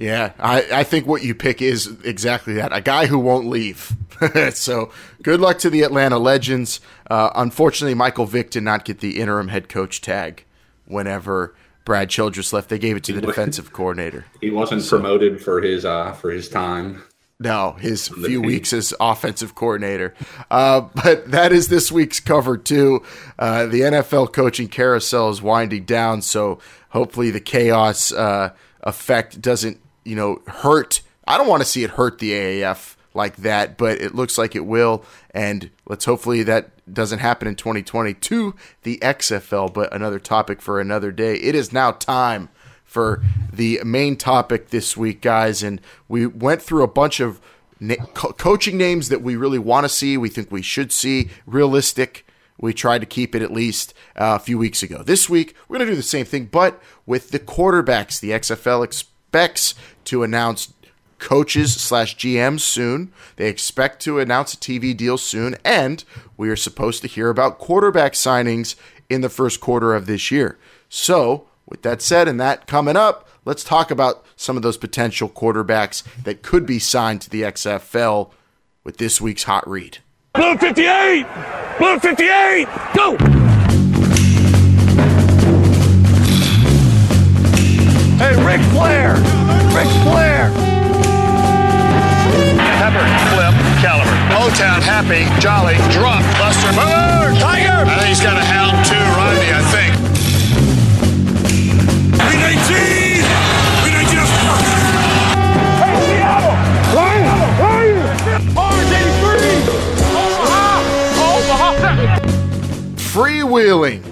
[0.00, 3.94] Yeah, I, I think what you pick is exactly that a guy who won't leave.
[4.54, 4.90] so
[5.22, 6.80] good luck to the Atlanta Legends.
[7.10, 10.46] Uh, unfortunately, Michael Vick did not get the interim head coach tag
[10.86, 12.70] whenever Brad Childress left.
[12.70, 14.24] They gave it to the defensive coordinator.
[14.40, 17.02] He wasn't so, promoted for his uh, for his time.
[17.38, 20.14] No, his few weeks as offensive coordinator.
[20.50, 23.02] Uh, but that is this week's cover two.
[23.38, 26.58] Uh, the NFL coaching carousel is winding down, so
[26.90, 31.02] hopefully the chaos uh, effect doesn't you know hurt.
[31.26, 34.54] I don't want to see it hurt the AAF like that, but it looks like
[34.54, 35.04] it will.
[35.32, 41.12] And let's hopefully that doesn't happen in 2022, the XFL, but another topic for another
[41.12, 41.34] day.
[41.34, 42.48] It is now time
[42.84, 45.62] for the main topic this week, guys.
[45.62, 47.40] And we went through a bunch of
[47.78, 51.30] na- co- coaching names that we really want to see, we think we should see,
[51.46, 52.26] realistic.
[52.58, 55.02] We tried to keep it at least uh, a few weeks ago.
[55.02, 58.20] This week, we're going to do the same thing, but with the quarterbacks.
[58.20, 58.84] The XFL
[59.30, 60.72] expects to announce
[61.20, 63.12] coaches slash GMs soon.
[63.36, 66.02] They expect to announce a TV deal soon, and
[66.36, 68.74] we are supposed to hear about quarterback signings
[69.08, 70.58] in the first quarter of this year.
[70.88, 75.28] So, with that said, and that coming up, let's talk about some of those potential
[75.28, 78.32] quarterbacks that could be signed to the XFL
[78.82, 79.98] with this week's hot read.
[80.34, 81.24] Blue 58!
[81.78, 82.66] Blue 58!
[82.96, 83.39] Go!
[88.20, 89.14] Hey, Ric Flair!
[89.72, 90.52] Ric Flair!
[92.76, 94.12] Pepper, Flip, Caliber.
[94.28, 97.88] Motown, happy, jolly, drunk, Buster, Boomer, Tiger.
[97.88, 99.96] I think he's got a hound too, Rodney, I think.
[102.28, 103.24] We need cheese!
[103.80, 104.36] We need just
[105.80, 106.60] Hey, Seattle!
[106.92, 107.24] Lion!
[107.56, 108.04] Lion!
[108.52, 109.64] Orange 83!
[110.12, 110.76] Omaha!
[111.24, 112.20] Omaha!
[113.14, 114.04] freewheeling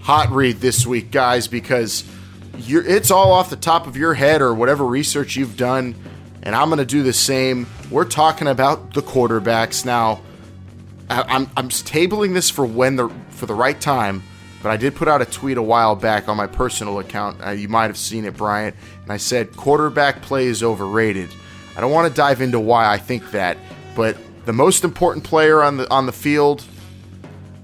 [0.00, 2.19] hot read this week, guys, because you're,
[2.60, 5.94] it's all off the top of your head or whatever research you've done,
[6.42, 7.66] and I'm going to do the same.
[7.90, 10.20] We're talking about the quarterbacks now.
[11.08, 14.22] I, I'm I'm tabling this for when the for the right time,
[14.62, 17.44] but I did put out a tweet a while back on my personal account.
[17.44, 21.30] Uh, you might have seen it, Bryant, and I said quarterback play is overrated.
[21.76, 23.56] I don't want to dive into why I think that,
[23.94, 26.64] but the most important player on the on the field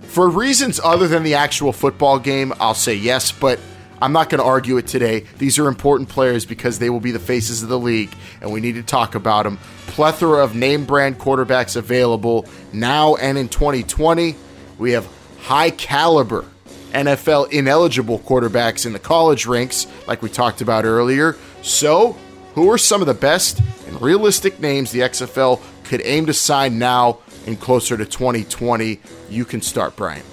[0.03, 3.61] for reasons other than the actual football game, I'll say yes, but
[4.01, 5.21] I'm not going to argue it today.
[5.39, 8.61] These are important players because they will be the faces of the league, and we
[8.61, 9.59] need to talk about them.
[9.87, 14.37] Plethora of name brand quarterbacks available now and in 2020.
[14.79, 15.09] We have
[15.41, 16.45] high caliber
[16.93, 21.37] NFL ineligible quarterbacks in the college ranks, like we talked about earlier.
[21.63, 22.17] So,
[22.55, 26.79] who are some of the best and realistic names the XFL could aim to sign
[26.79, 29.01] now and closer to 2020?
[29.29, 30.25] You can start, Bryant.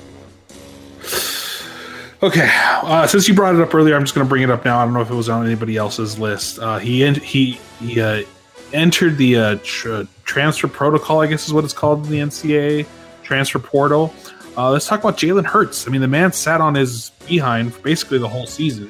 [2.24, 4.64] Okay, uh, since you brought it up earlier, I'm just going to bring it up
[4.64, 4.80] now.
[4.80, 6.58] I don't know if it was on anybody else's list.
[6.58, 8.24] Uh, he en- he he uh,
[8.72, 12.88] entered the uh, tr- transfer protocol, I guess is what it's called in the NCAA
[13.24, 14.14] transfer portal.
[14.56, 15.86] Uh, let's talk about Jalen Hurts.
[15.86, 18.90] I mean, the man sat on his behind for basically the whole season.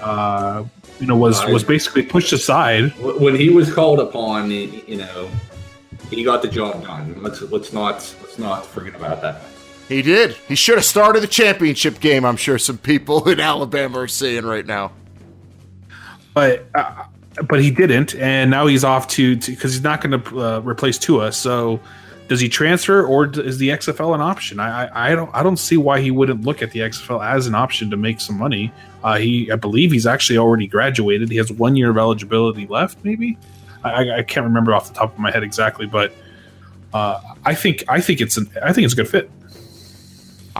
[0.00, 0.64] Uh,
[0.98, 2.96] you know, was was basically pushed aside.
[3.00, 5.28] When he was called upon, you know,
[6.08, 7.22] he got the job done.
[7.22, 9.42] Let's let's not let's not forget about that.
[9.90, 10.36] He did.
[10.48, 12.24] He should have started the championship game.
[12.24, 14.92] I'm sure some people in Alabama are saying right now.
[16.32, 17.04] but uh,
[17.48, 20.96] but he didn't, and now he's off to because he's not going to uh, replace
[20.98, 21.32] Tua.
[21.32, 21.80] So
[22.28, 24.60] does he transfer, or is the XFL an option?
[24.60, 27.46] I, I I don't I don't see why he wouldn't look at the XFL as
[27.48, 28.72] an option to make some money.
[29.02, 31.30] Uh, he I believe he's actually already graduated.
[31.30, 33.36] He has one year of eligibility left, maybe.
[33.82, 36.12] I, I- can't remember off the top of my head exactly, but
[36.92, 39.30] uh, I think I think it's an I think it's a good fit.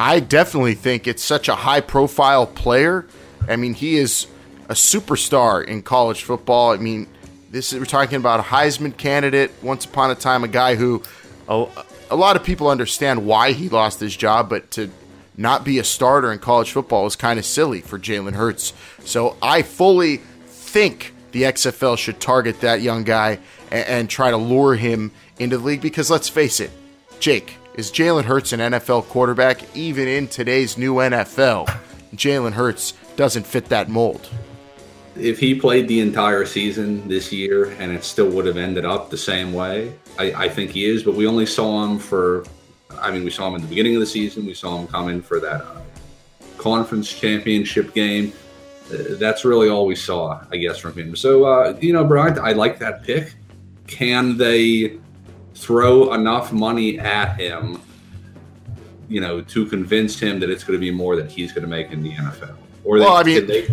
[0.00, 3.06] I definitely think it's such a high profile player.
[3.46, 4.26] I mean, he is
[4.70, 6.72] a superstar in college football.
[6.72, 7.06] I mean,
[7.50, 9.50] this is we're talking about a Heisman candidate.
[9.62, 11.02] Once upon a time, a guy who
[11.48, 11.66] a,
[12.08, 14.90] a lot of people understand why he lost his job, but to
[15.36, 18.72] not be a starter in college football is kind of silly for Jalen Hurts.
[19.04, 23.38] So I fully think the XFL should target that young guy
[23.70, 26.70] and, and try to lure him into the league because let's face it,
[27.18, 31.66] Jake, is Jalen Hurts an NFL quarterback even in today's new NFL?
[32.14, 34.28] Jalen Hurts doesn't fit that mold.
[35.16, 39.10] If he played the entire season this year and it still would have ended up
[39.10, 41.02] the same way, I, I think he is.
[41.02, 42.44] But we only saw him for,
[42.98, 44.46] I mean, we saw him in the beginning of the season.
[44.46, 45.80] We saw him come in for that uh,
[46.58, 48.32] conference championship game.
[48.92, 51.14] Uh, that's really all we saw, I guess, from him.
[51.14, 53.34] So, uh, you know, Bryant, I like that pick.
[53.86, 54.98] Can they
[55.60, 57.80] throw enough money at him,
[59.08, 61.68] you know, to convince him that it's going to be more that he's going to
[61.68, 62.56] make in the NFL?
[62.84, 63.68] Or Well, I mean, they,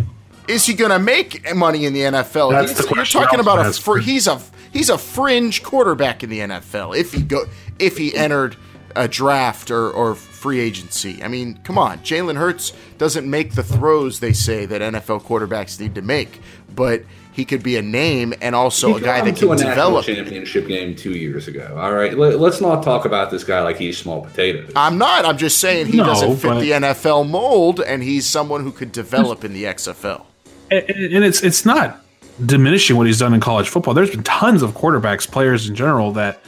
[0.46, 2.50] Is he going to make money in the NFL?
[2.52, 4.40] That's He's- the you're talking about a also fr- he's a
[4.72, 6.96] he's a fringe quarterback in the NFL.
[6.96, 7.44] If he go
[7.78, 8.56] if he entered
[8.96, 13.62] a draft or, or free agency, I mean, come on, Jalen Hurts doesn't make the
[13.62, 16.40] throws they say that NFL quarterbacks need to make,
[16.74, 17.02] but
[17.38, 20.04] he could be a name and also a guy that him to can a develop.
[20.04, 21.74] championship game two years ago.
[21.80, 24.72] All right, Let, us not talk about this guy like he's small potatoes.
[24.76, 25.24] I'm not.
[25.24, 28.72] I'm just saying he No, doesn't fit but- the NFL mold, and he's someone who
[28.72, 30.24] could develop in the XFL.
[30.70, 32.04] and, and it's it's not
[32.44, 33.94] diminishing what he's done in college football.
[33.94, 36.40] There's been tons of quarterbacks, players in general that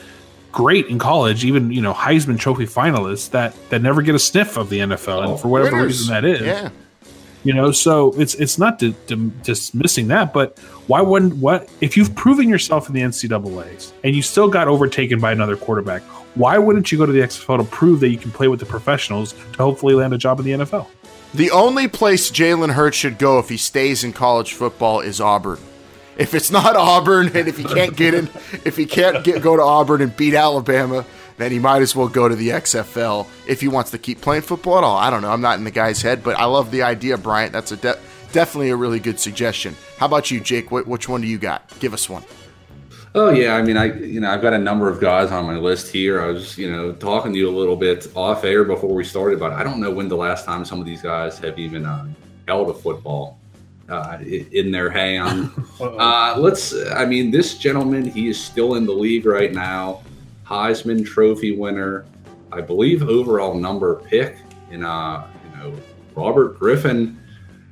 [0.53, 4.57] great in college, even you know Heisman Trophy finalists that that never get a sniff
[4.57, 6.01] of the NFL, and for whatever Winners.
[6.01, 6.69] reason that is, Yeah.
[7.45, 7.71] you know.
[7.73, 10.59] So it's it's not di- di- dismissing that, but
[10.91, 15.21] why wouldn't what if you've proven yourself in the NCAA's and you still got overtaken
[15.21, 16.03] by another quarterback?
[16.35, 18.67] Why wouldn't you go to the XFL to prove that you can play with the
[18.67, 20.89] professionals to hopefully land a job in the NFL?
[21.33, 25.61] The only place Jalen Hurts should go if he stays in college football is Auburn.
[26.19, 28.29] If it's not Auburn, and if he can't get in,
[28.65, 32.09] if he can't get go to Auburn and beat Alabama, then he might as well
[32.09, 34.97] go to the XFL if he wants to keep playing football at all.
[34.97, 35.31] I don't know.
[35.31, 37.53] I'm not in the guy's head, but I love the idea, Bryant.
[37.53, 37.99] That's a de-
[38.33, 39.77] definitely a really good suggestion.
[39.99, 40.71] How about you, Jake?
[40.71, 41.71] What, which one do you got?
[41.81, 42.25] Give us one.
[43.15, 45.57] Oh yeah, I mean, I you know I've got a number of guys on my
[45.57, 46.21] list here.
[46.23, 49.41] I was you know talking to you a little bit off air before we started,
[49.41, 52.07] but I don't know when the last time some of these guys have even uh,
[52.47, 53.41] held a football
[53.89, 55.51] uh, in their hand.
[55.81, 56.73] uh, let's.
[56.93, 60.03] I mean, this gentleman, he is still in the league right now.
[60.45, 62.07] Heisman Trophy winner,
[62.53, 64.37] I believe, overall number pick
[64.71, 65.77] in uh you know
[66.15, 67.20] Robert Griffin.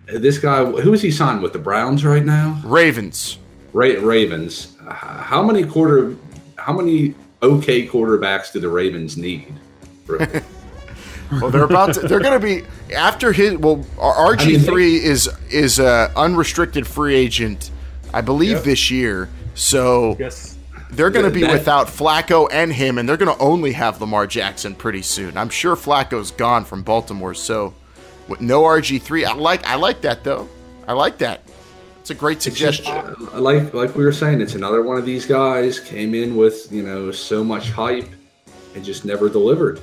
[0.08, 2.60] This guy, who is he signed with the Browns right now?
[2.64, 3.38] Ravens.
[3.72, 4.76] Ra- Ravens.
[4.86, 6.16] Uh, how many quarter?
[6.56, 9.52] How many okay quarterbacks do the Ravens need?
[10.08, 12.00] well, they're about to.
[12.00, 13.58] They're going to be after his.
[13.58, 17.70] Well, RG three I mean, is is a unrestricted free agent,
[18.14, 18.64] I believe, yep.
[18.64, 19.28] this year.
[19.54, 20.56] So yes.
[20.90, 24.00] they're going to be that, without Flacco and him, and they're going to only have
[24.00, 25.36] Lamar Jackson pretty soon.
[25.36, 27.74] I'm sure Flacco's gone from Baltimore, so
[28.28, 30.48] with no RG three, I like I like that though.
[30.86, 31.42] I like that.
[32.00, 32.86] It's a great suggestion.
[32.86, 36.70] Just, like like we were saying, it's another one of these guys came in with
[36.72, 38.08] you know so much hype
[38.74, 39.80] and just never delivered.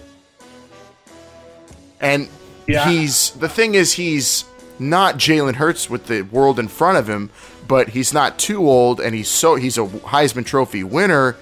[2.02, 2.30] And
[2.68, 2.90] yeah.
[2.90, 4.46] he's the thing is he's
[4.80, 7.30] not Jalen Hurts with the world in front of him,
[7.68, 11.36] but he's not too old, and he's so he's a Heisman Trophy winner.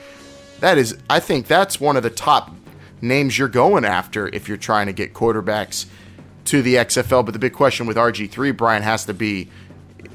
[0.59, 2.51] That is, I think that's one of the top
[3.01, 5.87] names you're going after if you're trying to get quarterbacks
[6.45, 7.25] to the XFL.
[7.25, 9.49] But the big question with RG3, Brian, has to be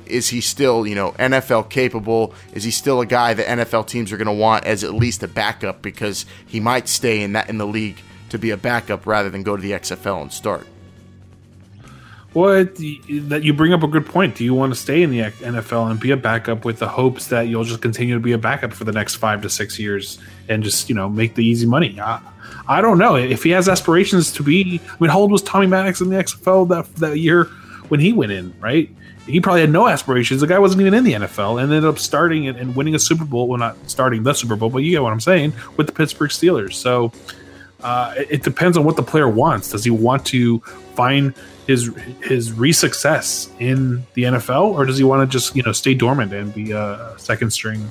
[0.07, 2.35] is he still, you know, NFL capable?
[2.55, 5.23] Is he still a guy that NFL teams are going to want as at least
[5.23, 9.07] a backup because he might stay in that in the league to be a backup
[9.07, 10.67] rather than go to the XFL and start?
[12.39, 14.37] Well, that you bring up a good point.
[14.37, 17.27] Do you want to stay in the NFL and be a backup with the hopes
[17.27, 20.21] that you'll just continue to be a backup for the next five to six years
[20.49, 21.99] and just you know make the easy money?
[22.01, 22.21] I,
[22.69, 24.81] I don't know if he has aspirations to be.
[24.89, 27.47] I mean, how old was Tommy Maddox in the XFL that that year
[27.89, 28.55] when he went in?
[28.61, 28.89] Right,
[29.27, 30.41] he probably had no aspirations.
[30.41, 33.01] The guy wasn't even in the NFL and ended up starting and, and winning a
[33.01, 33.49] Super Bowl.
[33.49, 36.31] Well, not starting the Super Bowl, but you get what I'm saying with the Pittsburgh
[36.31, 36.75] Steelers.
[36.75, 37.11] So
[37.83, 39.71] uh, it, it, depends on what the player wants.
[39.71, 40.61] Does he want to
[40.95, 41.35] find
[41.67, 45.95] his his re-success in the NFL, or does he want to just you know stay
[45.95, 47.89] dormant and be a second string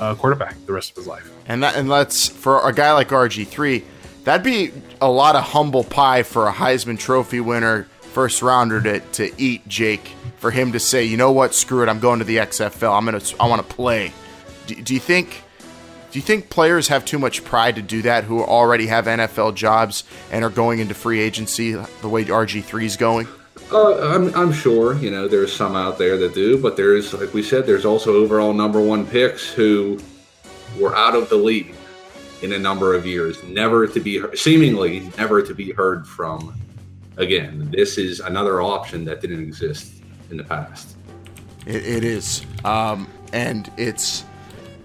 [0.00, 1.30] uh, quarterback the rest of his life?
[1.46, 3.84] And that and that's for a guy like RG three.
[4.24, 9.00] That'd be a lot of humble pie for a Heisman Trophy winner, first rounder to,
[9.00, 10.12] to eat, Jake.
[10.36, 12.96] For him to say, you know what, screw it, I'm going to the XFL.
[12.96, 14.12] I'm gonna, I want to play.
[14.66, 15.42] Do, do you think
[16.12, 19.54] do you think players have too much pride to do that who already have NFL
[19.54, 23.26] jobs and are going into free agency the way RG3 is going?
[23.72, 27.32] Uh, I'm, I'm sure, you know, there's some out there that do, but there's, like
[27.32, 29.98] we said, there's also overall number one picks who
[30.78, 31.74] were out of the league
[32.42, 36.60] in a number of years, never to be, seemingly never to be heard from
[37.16, 37.70] again.
[37.70, 40.94] This is another option that didn't exist in the past.
[41.66, 42.44] it, it is.
[42.66, 44.26] Um, and it's,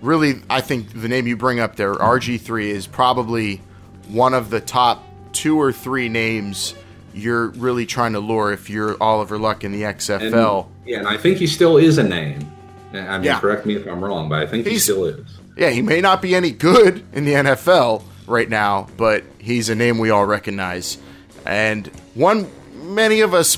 [0.01, 3.61] really, I think the name you bring up there, RG3, is probably
[4.09, 6.73] one of the top two or three names
[7.13, 10.65] you're really trying to lure if you're Oliver Luck in the XFL.
[10.65, 12.51] And, yeah, and I think he still is a name.
[12.93, 13.39] I mean, yeah.
[13.39, 15.39] correct me if I'm wrong, but I think he's, he still is.
[15.57, 19.75] Yeah, he may not be any good in the NFL right now, but he's a
[19.75, 20.97] name we all recognize.
[21.45, 23.57] And one many of us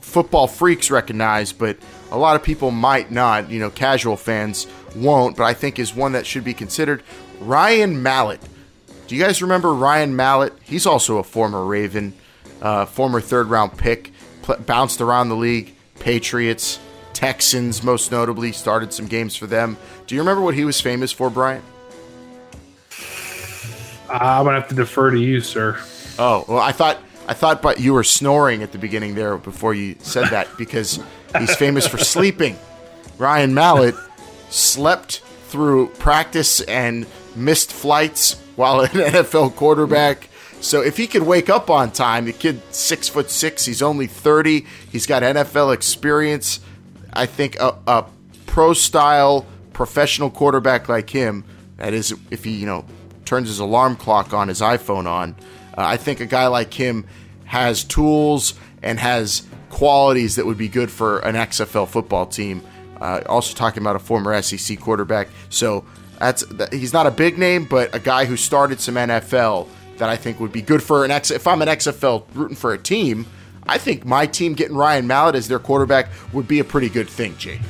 [0.00, 1.76] football freaks recognize, but
[2.10, 5.94] a lot of people might not, you know, casual fans won't, but I think is
[5.94, 7.02] one that should be considered.
[7.40, 8.40] Ryan Mallett.
[9.06, 10.52] Do you guys remember Ryan Mallett?
[10.62, 12.12] He's also a former Raven,
[12.60, 16.78] uh, former third round pick, pl- bounced around the league, Patriots,
[17.14, 19.76] Texans, most notably, started some games for them.
[20.06, 21.62] Do you remember what he was famous for, Brian?
[24.10, 25.78] I'm gonna have to defer to you, sir.
[26.18, 29.74] Oh well, I thought I thought, but you were snoring at the beginning there before
[29.74, 30.98] you said that because
[31.38, 32.58] he's famous for sleeping.
[33.18, 33.94] Ryan Mallett
[34.50, 40.28] slept through practice and missed flights while an NFL quarterback.
[40.60, 44.06] So if he could wake up on time, the kid six foot six, he's only
[44.06, 44.66] thirty.
[44.90, 46.60] He's got NFL experience.
[47.12, 48.04] I think a, a
[48.46, 51.44] pro style professional quarterback like him,
[51.76, 52.84] that is, if he you know
[53.24, 55.36] turns his alarm clock on his iPhone on,
[55.76, 57.06] uh, I think a guy like him
[57.44, 62.62] has tools and has qualities that would be good for an XFL football team.
[63.00, 65.28] Uh, also talking about a former SEC quarterback.
[65.50, 65.84] So
[66.18, 69.68] that's he's not a big name, but a guy who started some NFL
[69.98, 71.30] that I think would be good for an X.
[71.30, 73.26] If I'm an XFL rooting for a team,
[73.66, 77.08] I think my team getting Ryan Mallett as their quarterback would be a pretty good
[77.08, 77.60] thing, Jake.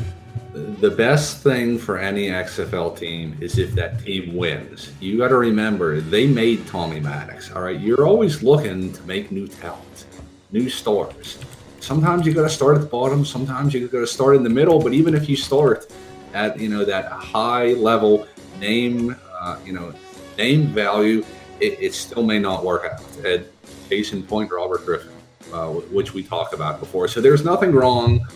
[0.81, 4.93] the best thing for any XFL team is if that team wins.
[5.01, 7.53] You got to remember they made Tommy Maddox.
[7.53, 10.07] All right, you're always looking to make new talent,
[10.53, 11.39] new stars.
[11.81, 13.25] Sometimes you got to start at the bottom.
[13.25, 14.81] Sometimes you got to start in the middle.
[14.81, 15.91] But even if you start
[16.35, 18.27] at you know that high level
[18.61, 19.95] name, uh, you know
[20.37, 21.25] name value,
[21.61, 23.25] it, it, still may not work out.
[23.25, 23.47] At
[23.89, 25.13] case in point, Robert Griffin,
[25.53, 27.09] uh, which we talked about before.
[27.09, 28.27] So there's nothing wrong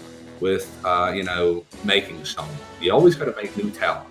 [0.40, 2.56] with uh, you know making someone.
[2.80, 4.08] You always got to make new talent.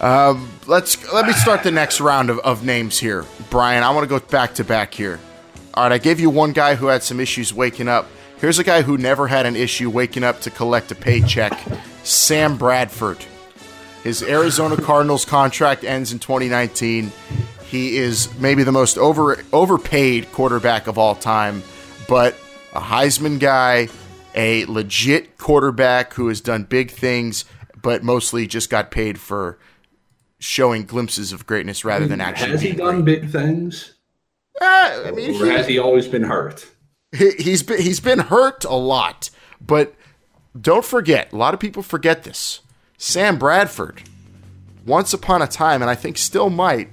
[0.00, 3.82] Um, let's let me start the next round of, of names here, Brian.
[3.82, 5.20] I want to go back to back here.
[5.74, 8.06] All right, I gave you one guy who had some issues waking up.
[8.38, 11.52] Here's a guy who never had an issue waking up to collect a paycheck.
[12.04, 13.18] Sam Bradford.
[14.04, 17.10] His Arizona Cardinals contract ends in 2019.
[17.66, 21.64] He is maybe the most over overpaid quarterback of all time,
[22.08, 22.36] but
[22.72, 23.88] a Heisman guy,
[24.34, 27.46] a legit quarterback who has done big things,
[27.82, 29.58] but mostly just got paid for
[30.38, 32.50] showing glimpses of greatness rather than actually.
[32.50, 33.22] Has he done great.
[33.22, 33.94] big things?
[34.60, 36.66] Uh, I mean, or has he always been hurt?
[37.12, 39.30] He, he's been he's been hurt a lot,
[39.60, 39.94] but
[40.58, 41.32] don't forget.
[41.32, 42.60] A lot of people forget this.
[42.96, 44.02] Sam Bradford,
[44.86, 46.90] once upon a time, and I think still might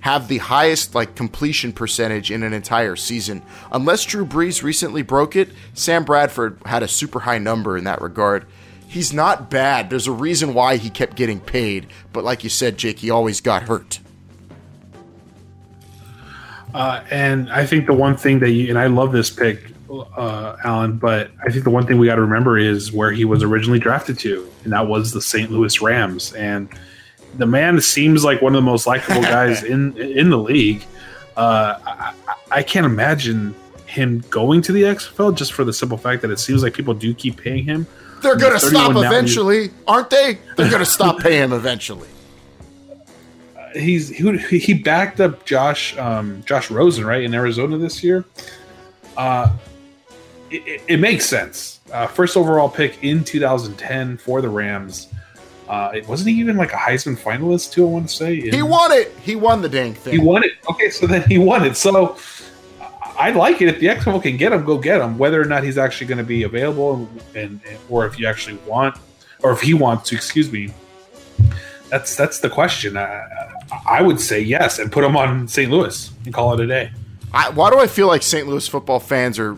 [0.00, 3.42] have the highest like completion percentage in an entire season.
[3.70, 8.02] Unless Drew Brees recently broke it, Sam Bradford had a super high number in that
[8.02, 8.44] regard.
[8.88, 9.88] He's not bad.
[9.88, 13.40] There's a reason why he kept getting paid, but like you said, Jake, he always
[13.40, 14.00] got hurt.
[16.74, 19.60] Uh, and I think the one thing that you and I love this pick,
[19.90, 23.24] uh, Alan, but I think the one thing we got to remember is where he
[23.24, 25.50] was originally drafted to, and that was the St.
[25.50, 26.32] Louis Rams.
[26.32, 26.68] And
[27.36, 30.84] the man seems like one of the most likable guys in in the league.
[31.36, 32.14] Uh, I,
[32.50, 33.54] I, can't imagine
[33.86, 36.92] him going to the XFL just for the simple fact that it seems like people
[36.92, 37.86] do keep paying him.
[38.20, 40.38] They're going to stop eventually, aren't they?
[40.56, 42.08] They're going to stop paying him eventually.
[43.74, 48.24] He's he, he backed up Josh um, Josh Rosen right in Arizona this year.
[49.16, 49.52] Uh,
[50.50, 51.80] it, it makes sense.
[51.92, 55.08] Uh, first overall pick in 2010 for the Rams.
[55.68, 57.86] Uh, it wasn't he even like a Heisman finalist too.
[57.86, 59.12] I want to say in, he won it.
[59.22, 60.12] He won the dang thing.
[60.12, 60.52] He won it.
[60.70, 61.76] Okay, so then he won it.
[61.76, 62.16] So
[63.18, 65.18] I like it if the XFL can get him, go get him.
[65.18, 68.58] Whether or not he's actually going to be available, and, and, or if you actually
[68.66, 68.96] want,
[69.42, 70.72] or if he wants to, excuse me.
[71.88, 72.96] That's that's the question.
[72.96, 73.41] I,
[73.86, 75.70] I would say yes and put him on St.
[75.70, 76.90] Louis and call it a day.
[77.32, 78.46] I, why do I feel like St.
[78.46, 79.56] Louis football fans are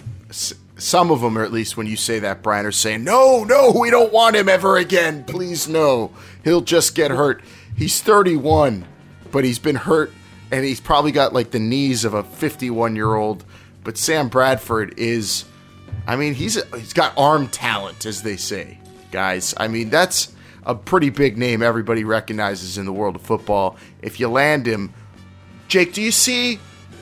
[0.76, 3.72] some of them, or at least when you say that, Brian, are saying, no, no,
[3.78, 5.24] we don't want him ever again.
[5.24, 6.10] Please, no.
[6.42, 7.42] He'll just get hurt.
[7.76, 8.86] He's 31,
[9.30, 10.12] but he's been hurt,
[10.50, 13.44] and he's probably got like the knees of a 51 year old.
[13.82, 15.44] But Sam Bradford is,
[16.06, 18.78] I mean, he's he's got arm talent, as they say,
[19.10, 19.54] guys.
[19.56, 20.33] I mean, that's
[20.66, 23.76] a pretty big name everybody recognizes in the world of football.
[24.02, 24.92] If you land him,
[25.68, 26.58] Jake, do you see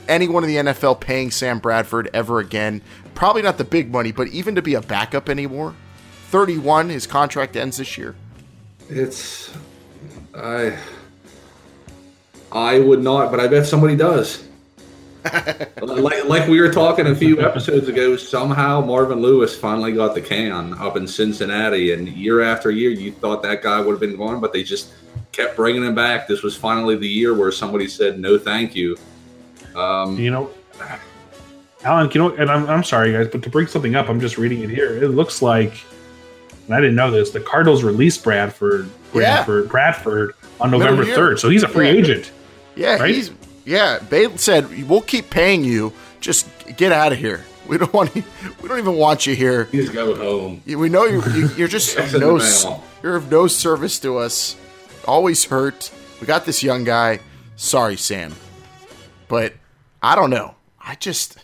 [0.07, 2.81] anyone in the NFL paying Sam Bradford ever again?
[3.15, 5.75] probably not the big money, but even to be a backup anymore.
[6.29, 8.15] 31, his contract ends this year.
[8.89, 9.55] It's
[10.35, 10.77] I
[12.51, 14.47] I would not, but I bet somebody does.
[15.81, 20.21] Like, like we were talking a few episodes ago, somehow Marvin Lewis finally got the
[20.21, 24.17] can up in Cincinnati, and year after year, you thought that guy would have been
[24.17, 24.91] gone, but they just
[25.31, 26.27] kept bringing him back.
[26.27, 28.97] This was finally the year where somebody said no, thank you.
[29.75, 30.51] Um, you know,
[31.83, 34.37] Alan, you know, and I'm, I'm sorry, guys, but to bring something up, I'm just
[34.37, 35.03] reading it here.
[35.03, 35.73] It looks like,
[36.65, 39.71] and I didn't know this, the Cardinals released Bradford, Bradford, yeah.
[39.71, 41.39] Bradford on November 3rd.
[41.39, 41.97] So he's a free yeah.
[41.97, 42.31] agent.
[42.75, 43.13] Yeah, right?
[43.13, 43.31] he's,
[43.65, 43.99] yeah.
[43.99, 45.93] They said, we'll keep paying you.
[46.19, 46.47] Just
[46.77, 47.43] get out of here.
[47.67, 48.15] We don't want.
[48.15, 48.23] You,
[48.61, 49.65] we don't even want you here.
[49.65, 50.61] Just go home.
[50.65, 51.51] We know you're.
[51.53, 52.39] You're just no.
[53.01, 54.55] You're of no service to us.
[55.05, 55.91] Always hurt.
[56.19, 57.19] We got this young guy.
[57.55, 58.33] Sorry, Sam,
[59.27, 59.53] but
[60.01, 60.55] I don't know.
[60.79, 61.37] I just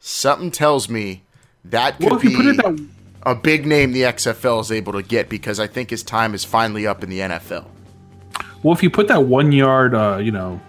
[0.00, 1.22] something tells me
[1.64, 2.88] that could well, be that-
[3.22, 6.44] a big name the XFL is able to get because I think his time is
[6.44, 7.66] finally up in the NFL.
[8.62, 10.60] Well, if you put that one yard, uh, you know,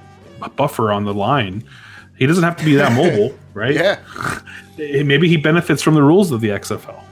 [0.56, 1.64] buffer on the line,
[2.18, 3.74] he doesn't have to be that mobile, right?
[3.74, 4.00] Yeah.
[4.78, 7.04] Maybe he benefits from the rules of the XFL.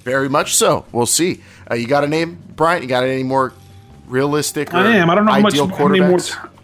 [0.00, 0.84] Very much so.
[0.92, 1.42] We'll see.
[1.70, 2.82] Uh, you got a name, Brian?
[2.82, 3.52] You got any more
[4.06, 4.74] realistic?
[4.74, 5.10] I am.
[5.10, 6.18] I don't know how much more.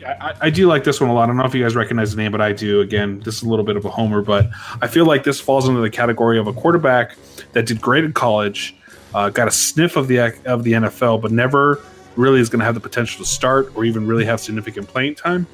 [0.06, 1.24] I, I, do like this one a lot.
[1.24, 2.80] I don't know if you guys recognize the name, but I do.
[2.80, 4.48] Again, this is a little bit of a homer, but
[4.80, 7.16] I feel like this falls into the category of a quarterback
[7.52, 8.76] that did great in college,
[9.14, 11.82] uh, got a sniff of the of the NFL, but never
[12.16, 15.14] really is going to have the potential to start or even really have significant playing
[15.14, 15.46] time.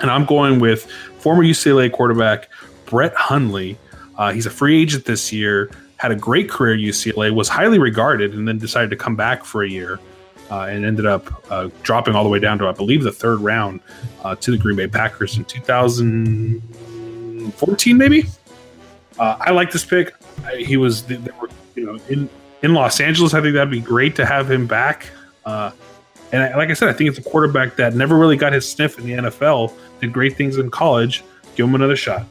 [0.00, 0.86] And I'm going with
[1.18, 2.48] former UCLA quarterback
[2.86, 3.76] Brett Hundley.
[4.16, 5.70] Uh, he's a free agent this year.
[5.96, 9.44] had a great career at UCLA, was highly regarded, and then decided to come back
[9.44, 10.00] for a year.
[10.50, 13.40] Uh, and ended up uh, dropping all the way down to, I believe, the third
[13.40, 13.80] round
[14.24, 18.24] uh, to the Green Bay Packers in 2014, maybe.
[19.18, 20.14] Uh, I like this pick.
[20.46, 22.30] I, he was, you know, in
[22.62, 23.34] in Los Angeles.
[23.34, 25.10] I think that'd be great to have him back.
[26.32, 28.52] Uh, and I, like I said, I think it's a quarterback that never really got
[28.52, 29.72] his sniff in the NFL.
[30.00, 31.22] Did great things in college.
[31.56, 32.26] Give him another shot.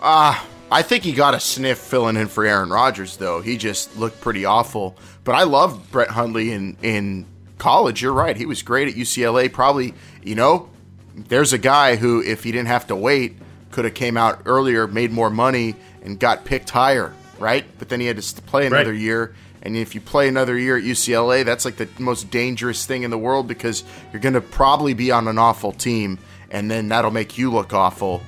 [0.00, 3.40] Ah, I think he got a sniff filling in for Aaron Rodgers, though.
[3.40, 4.96] He just looked pretty awful.
[5.24, 7.26] But I love Brett Hundley in in
[7.58, 8.02] college.
[8.02, 9.52] You're right; he was great at UCLA.
[9.52, 10.68] Probably, you know,
[11.14, 13.36] there's a guy who, if he didn't have to wait,
[13.72, 17.64] could have came out earlier, made more money, and got picked higher, right?
[17.78, 19.00] But then he had to play another Right.
[19.00, 19.34] year.
[19.62, 23.10] And if you play another year at UCLA, that's like the most dangerous thing in
[23.10, 26.18] the world because you're going to probably be on an awful team,
[26.50, 28.22] and then that'll make you look awful.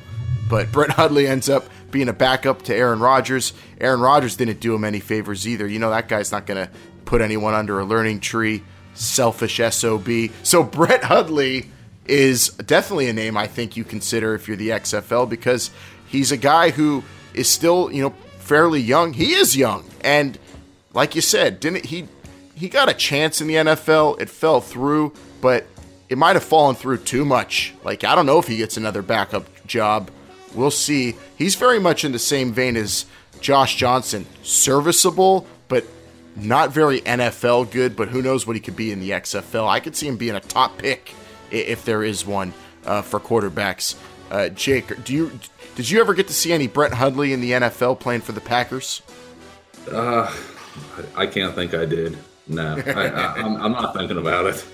[0.49, 3.53] But Brett Hundley ends up being a backup to Aaron Rodgers.
[3.81, 5.66] Aaron Rodgers didn't do him any favors either.
[5.66, 6.72] You know that guy's not going to
[7.05, 8.62] put anyone under a learning tree.
[8.95, 10.09] Selfish sob.
[10.43, 11.70] So Brett Hundley
[12.07, 15.70] is definitely a name I think you consider if you're the XFL because
[16.07, 17.05] he's a guy who
[17.35, 19.12] is still you know fairly young.
[19.12, 20.39] He is young, and
[20.93, 22.09] like you said, didn't he?
[22.55, 24.20] He got a chance in the NFL.
[24.20, 25.66] It fell through, but
[26.09, 27.74] it might have fallen through too much.
[27.84, 30.11] Like I don't know if he gets another backup job.
[30.55, 31.16] We'll see.
[31.36, 33.07] He's very much in the same vein as
[33.41, 35.84] Josh Johnson, serviceable, but
[36.36, 37.97] not very NFL good.
[37.97, 39.68] But who knows what he could be in the XFL?
[39.68, 41.14] I could see him being a top pick
[41.51, 42.53] if there is one
[42.84, 43.97] uh, for quarterbacks.
[44.30, 45.32] Uh, Jake, do you
[45.76, 48.41] did you ever get to see any Brett Hundley in the NFL playing for the
[48.41, 49.03] Packers?
[49.91, 50.34] Uh,
[51.16, 52.16] I can't think I did.
[52.49, 54.64] No, I, I, I'm, I'm not thinking about it.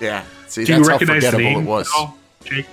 [0.00, 0.24] Yeah.
[0.46, 1.66] See, Do you that's how recognize the forgettable name?
[1.66, 1.90] it was.
[1.96, 2.66] all, Jake?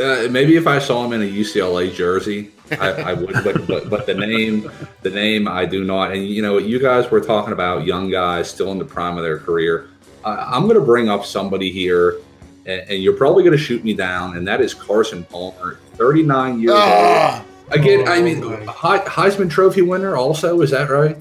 [0.00, 3.32] Uh, maybe if I saw him in a UCLA jersey, I, I would.
[3.44, 4.70] But, but but the name,
[5.02, 6.12] the name, I do not.
[6.12, 9.22] And you know, you guys were talking about young guys still in the prime of
[9.22, 9.88] their career.
[10.24, 12.16] Uh, I'm going to bring up somebody here,
[12.64, 16.60] and, and you're probably going to shoot me down, and that is Carson Palmer, 39
[16.60, 17.44] years Ah!
[17.70, 17.78] old.
[17.78, 18.36] Again, I Oh, mean.
[18.36, 20.16] He- Heisman Trophy winner.
[20.16, 21.16] Also, is that right?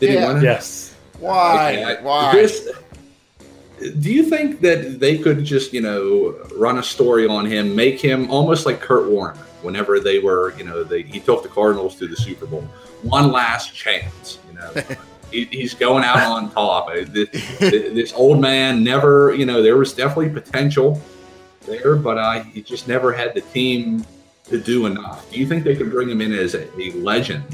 [0.00, 0.20] Did Yeah.
[0.20, 0.42] he win it?
[0.44, 0.94] Yes.
[1.18, 1.76] Why?
[1.76, 2.32] Okay, Why?
[2.34, 2.68] This,
[4.00, 8.00] do you think that they could just, you know, run a story on him, make
[8.00, 11.96] him almost like Kurt Warner whenever they were, you know, they, he took the Cardinals
[11.96, 12.62] to the Super Bowl.
[13.02, 14.72] One last chance, you know.
[15.32, 16.88] he, he's going out on top.
[17.08, 17.28] This,
[17.58, 21.00] this old man never, you know, there was definitely potential
[21.66, 24.04] there, but uh, he just never had the team
[24.44, 25.30] to do enough.
[25.30, 27.44] Do you think they could bring him in as a, a legend,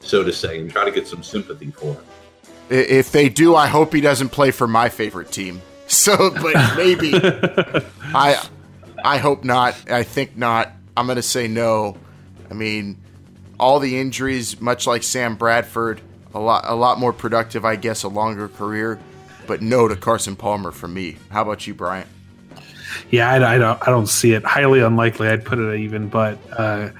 [0.00, 2.04] so to say, and try to get some sympathy for him?
[2.68, 5.62] If they do, I hope he doesn't play for my favorite team.
[5.90, 7.12] So, but maybe.
[8.14, 8.40] I
[9.04, 9.74] I hope not.
[9.90, 10.70] I think not.
[10.96, 11.96] I'm going to say no.
[12.48, 12.96] I mean,
[13.58, 16.00] all the injuries, much like Sam Bradford,
[16.32, 19.00] a lot a lot more productive, I guess, a longer career.
[19.48, 21.16] But no to Carson Palmer for me.
[21.30, 22.06] How about you, Bryant?
[23.10, 23.82] Yeah, I, I don't.
[23.82, 24.44] I don't see it.
[24.44, 25.26] Highly unlikely.
[25.26, 26.90] I'd put it even, but uh,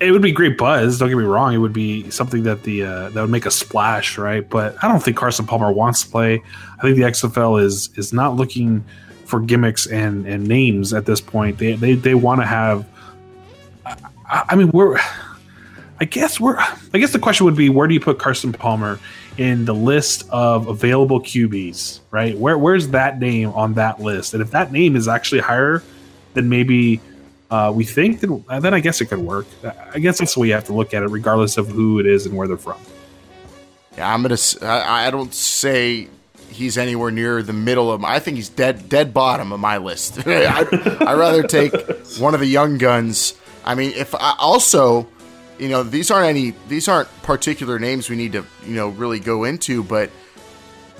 [0.00, 0.98] it would be great buzz.
[0.98, 1.54] Don't get me wrong.
[1.54, 4.48] It would be something that the uh, that would make a splash, right?
[4.48, 6.42] But I don't think Carson Palmer wants to play.
[6.78, 8.84] I think the XFL is is not looking
[9.24, 11.58] for gimmicks and and names at this point.
[11.58, 12.86] They they they want to have.
[13.86, 14.98] I, I mean, we're.
[16.00, 16.58] I guess we're.
[16.58, 18.98] I guess the question would be, where do you put Carson Palmer
[19.38, 22.00] in the list of available QBs?
[22.10, 22.36] Right?
[22.36, 24.34] Where Where's that name on that list?
[24.34, 25.82] And if that name is actually higher
[26.34, 27.00] than maybe
[27.52, 29.46] uh, we think, that then I guess it could work.
[29.92, 32.06] I guess that's the way you have to look at it, regardless of who it
[32.06, 32.80] is and where they're from.
[33.98, 34.38] Yeah, I'm gonna.
[34.62, 36.08] I, I don't say
[36.48, 38.00] he's anywhere near the middle of.
[38.00, 40.18] My, I think he's dead, dead bottom of my list.
[40.26, 41.74] I'd, I'd rather take
[42.18, 43.34] one of the young guns.
[43.66, 45.06] I mean, if I also,
[45.58, 46.54] you know, these aren't any.
[46.68, 50.08] These aren't particular names we need to, you know, really go into, but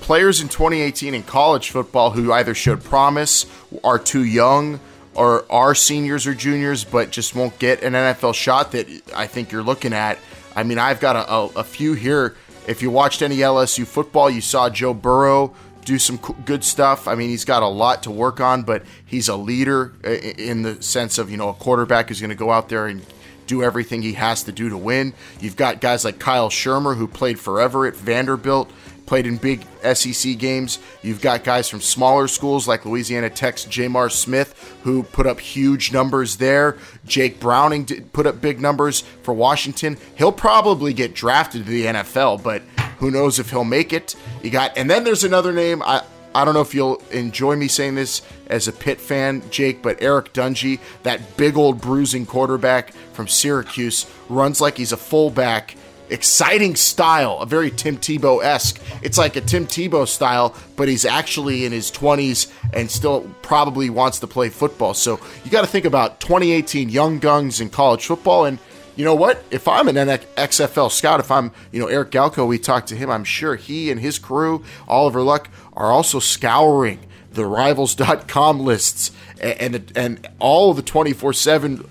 [0.02, 3.46] players in 2018 in college football who either showed promise,
[3.82, 4.80] are too young,
[5.14, 9.52] or are seniors or juniors, but just won't get an NFL shot that I think
[9.52, 10.18] you're looking at.
[10.54, 12.36] I mean, I've got a, a, a few here.
[12.66, 15.54] If you watched any LSU football, you saw Joe Burrow
[15.84, 17.08] do some good stuff.
[17.08, 20.82] I mean, he's got a lot to work on, but he's a leader in the
[20.82, 23.04] sense of, you know, a quarterback who's going to go out there and
[23.46, 25.12] do everything he has to do to win.
[25.40, 28.70] You've got guys like Kyle Shurmur, who played forever at Vanderbilt,
[29.12, 30.78] played in big SEC games.
[31.02, 34.54] You've got guys from smaller schools like Louisiana Tech's J'Mar Smith,
[34.84, 36.78] who put up huge numbers there.
[37.04, 39.98] Jake Browning did put up big numbers for Washington.
[40.16, 42.62] He'll probably get drafted to the NFL, but
[43.00, 44.16] who knows if he'll make it?
[44.42, 45.82] You got, and then there's another name.
[45.82, 46.04] I
[46.34, 50.00] I don't know if you'll enjoy me saying this as a Pitt fan, Jake, but
[50.00, 55.76] Eric Dungey, that big old bruising quarterback from Syracuse, runs like he's a fullback
[56.12, 58.80] exciting style, a very Tim Tebow esque.
[59.02, 63.90] It's like a Tim Tebow style, but he's actually in his 20s and still probably
[63.90, 64.94] wants to play football.
[64.94, 68.44] So you got to think about 2018 young guns in college football.
[68.44, 68.58] And
[68.94, 69.42] you know what?
[69.50, 73.10] If I'm an XFL scout, if I'm, you know, Eric Galko, we talked to him,
[73.10, 77.00] I'm sure he and his crew, Oliver Luck, are also scouring
[77.32, 79.10] the rivals.com lists
[79.40, 81.88] and and, and all the 24 uh, 7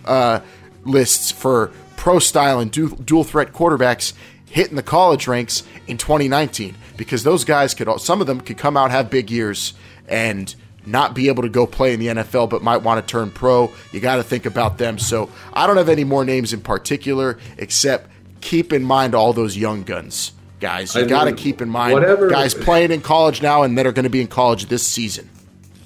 [0.85, 1.71] lists for
[2.01, 4.13] pro style and du- dual threat quarterbacks
[4.49, 8.75] hitting the college ranks in 2019 because those guys could some of them could come
[8.75, 9.73] out have big years
[10.07, 13.29] and not be able to go play in the NFL but might want to turn
[13.29, 13.71] pro.
[13.91, 14.97] You got to think about them.
[14.97, 18.09] So I don't have any more names in particular except
[18.41, 20.31] keep in mind all those young guns.
[20.59, 23.85] Guys, you got to keep in mind whatever- guys playing in college now and that
[23.85, 25.29] are going to be in college this season.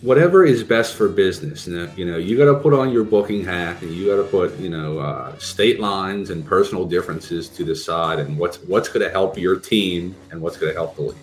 [0.01, 1.67] Whatever is best for business.
[1.67, 4.17] You know, you know, you got to put on your booking hat, and you got
[4.17, 8.57] to put, you know, uh, state lines and personal differences to the side, and what's
[8.63, 11.15] what's going to help your team and what's going to help the league.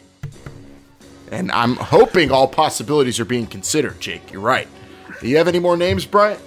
[1.30, 4.32] And I'm hoping all possibilities are being considered, Jake.
[4.32, 4.68] You're right.
[5.20, 6.38] Do you have any more names, Brian?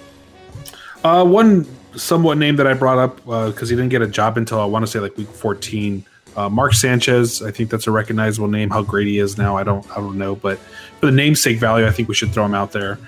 [1.02, 1.66] Uh, one
[1.96, 4.84] somewhat name that I brought up because he didn't get a job until I want
[4.84, 6.04] to say like week 14.
[6.36, 8.68] Uh, Mark Sanchez, I think that's a recognizable name.
[8.70, 10.58] How great he is now, I don't, I don't know, but
[11.00, 12.98] for the namesake value, I think we should throw him out there.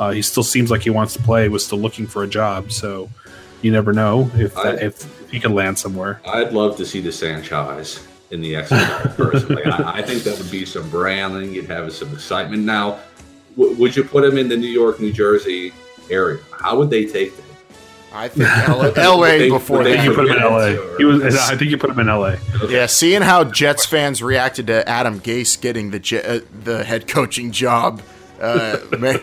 [0.00, 1.48] Uh, he still seems like he wants to play.
[1.48, 3.10] Was still looking for a job, so
[3.62, 6.20] you never know if that, I- if he can land somewhere.
[6.26, 9.64] I'd love to see the Sanchez in the XFL personally.
[9.64, 11.52] I, I think that would be some branding.
[11.52, 12.62] You'd have some excitement.
[12.64, 13.00] Now,
[13.56, 15.72] w- would you put him in the New York, New Jersey
[16.10, 16.38] area?
[16.52, 17.44] How would they take that?
[18.12, 18.48] I think
[18.96, 20.50] LA, LA They- before they I think you put him in forget
[20.80, 20.96] LA.
[20.98, 21.36] He was.
[21.36, 22.36] I think you put him in LA.
[22.68, 27.06] Yeah, seeing how Jets fans reacted to Adam Gase getting the Je- uh, the head
[27.06, 28.00] coaching job,
[28.40, 29.18] uh, ma-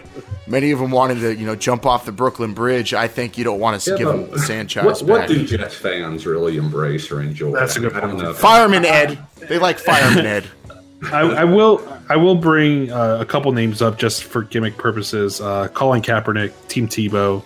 [0.48, 2.94] many of them wanted to you know jump off the Brooklyn Bridge.
[2.94, 5.76] I think you don't want to Yeah, give but him Sanchez What, what do Jets
[5.76, 7.52] fans really embrace or enjoy?
[7.54, 8.24] That's a good I don't point.
[8.24, 8.34] know.
[8.34, 10.46] Fireman Ed, they like Fireman Ed.
[11.12, 11.82] I, I will.
[12.08, 15.42] I will bring uh, a couple names up just for gimmick purposes.
[15.42, 17.44] Uh, Colin Kaepernick, Tim Tebow.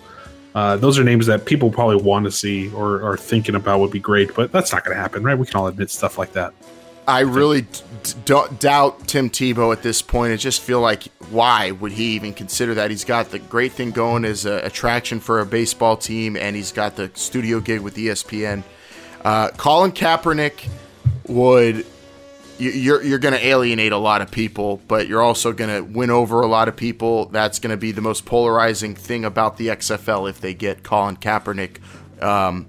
[0.54, 3.90] Uh, those are names that people probably want to see or are thinking about would
[3.90, 5.38] be great, but that's not going to happen, right?
[5.38, 6.52] We can all admit stuff like that.
[7.06, 7.68] I really d-
[8.24, 10.32] d- doubt Tim Tebow at this point.
[10.32, 12.90] I just feel like why would he even consider that?
[12.90, 16.72] He's got the great thing going as an attraction for a baseball team, and he's
[16.72, 18.62] got the studio gig with ESPN.
[19.24, 20.68] Uh, Colin Kaepernick
[21.26, 21.86] would
[22.60, 26.10] you're you're going to alienate a lot of people, but you're also going to win
[26.10, 27.26] over a lot of people.
[27.26, 31.16] That's going to be the most polarizing thing about the XFL if they get Colin
[31.16, 31.78] Kaepernick.
[32.22, 32.66] Um,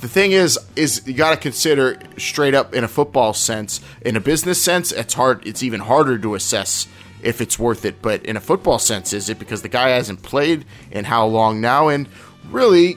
[0.00, 3.80] the thing is, is you got to consider straight up in a football sense.
[4.02, 5.46] In a business sense, it's hard.
[5.46, 6.86] It's even harder to assess
[7.22, 8.02] if it's worth it.
[8.02, 11.60] But in a football sense, is it because the guy hasn't played in how long
[11.62, 11.88] now?
[11.88, 12.08] And
[12.50, 12.96] really,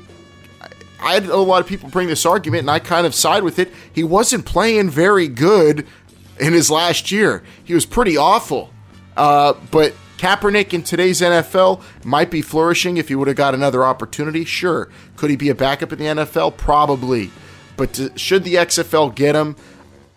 [1.02, 3.60] I had a lot of people bring this argument, and I kind of side with
[3.60, 3.72] it.
[3.94, 5.88] He wasn't playing very good
[6.40, 7.44] in his last year.
[7.64, 8.72] He was pretty awful.
[9.16, 13.84] Uh, but Kaepernick in today's NFL might be flourishing if he would have got another
[13.84, 14.46] opportunity.
[14.46, 14.90] Sure.
[15.16, 16.58] Could he be a backup in the NFL?
[16.58, 17.32] Probably.
[17.78, 19.56] But to, should the XFL get him?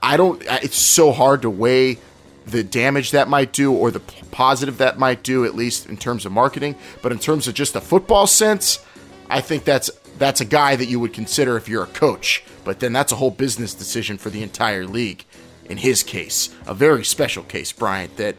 [0.03, 0.43] I don't.
[0.63, 1.99] It's so hard to weigh
[2.47, 4.01] the damage that might do or the
[4.33, 6.75] positive that might do, at least in terms of marketing.
[7.01, 8.85] But in terms of just the football sense,
[9.31, 12.43] I think that's that's a guy that you would consider if you're a coach.
[12.65, 15.25] But then that's a whole business decision for the entire league.
[15.69, 18.17] In his case, a very special case, Bryant.
[18.17, 18.37] That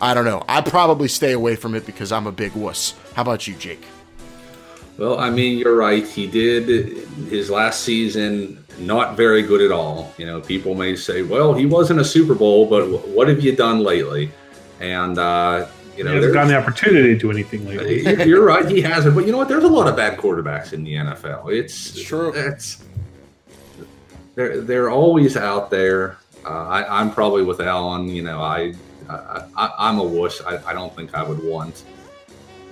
[0.00, 0.42] I don't know.
[0.48, 2.94] I'd probably stay away from it because I'm a big wuss.
[3.14, 3.84] How about you, Jake?
[4.98, 6.06] Well, I mean, you're right.
[6.06, 6.68] He did
[7.28, 10.12] his last season not very good at all.
[10.18, 13.40] You know, people may say, "Well, he wasn't a Super Bowl, but wh- what have
[13.40, 14.30] you done lately?"
[14.80, 15.66] And uh,
[15.96, 18.02] you He know, hasn't there's- gotten the opportunity to do anything lately.
[18.04, 18.68] You're you're right.
[18.68, 19.14] He hasn't.
[19.14, 19.48] But you know what?
[19.48, 21.52] There's a lot of bad quarterbacks in the NFL.
[21.52, 22.32] It's, true.
[22.34, 22.84] It's
[24.34, 26.18] they're they're always out there.
[26.44, 28.08] Uh, I, I'm probably with Alan.
[28.08, 28.74] You know, I,
[29.08, 30.40] I, I I'm a wuss.
[30.42, 31.84] I, I don't think I would want.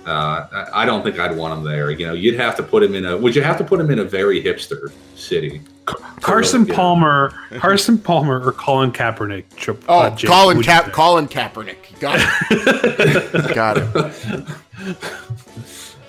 [0.05, 1.89] Uh, I I don't think I'd want him there.
[1.89, 3.17] You know, you'd have to put him in a.
[3.17, 5.61] Would you have to put him in a very hipster city?
[6.21, 6.75] Carson Yeah.
[6.75, 9.43] Palmer, Carson Palmer, or Colin Kaepernick.
[9.55, 10.91] Tri- Oh, uh, Jake, Colin would you Cap.
[10.93, 11.99] Colin Kaepernick.
[11.99, 12.19] Got
[12.51, 13.55] it.
[13.55, 13.85] Got it.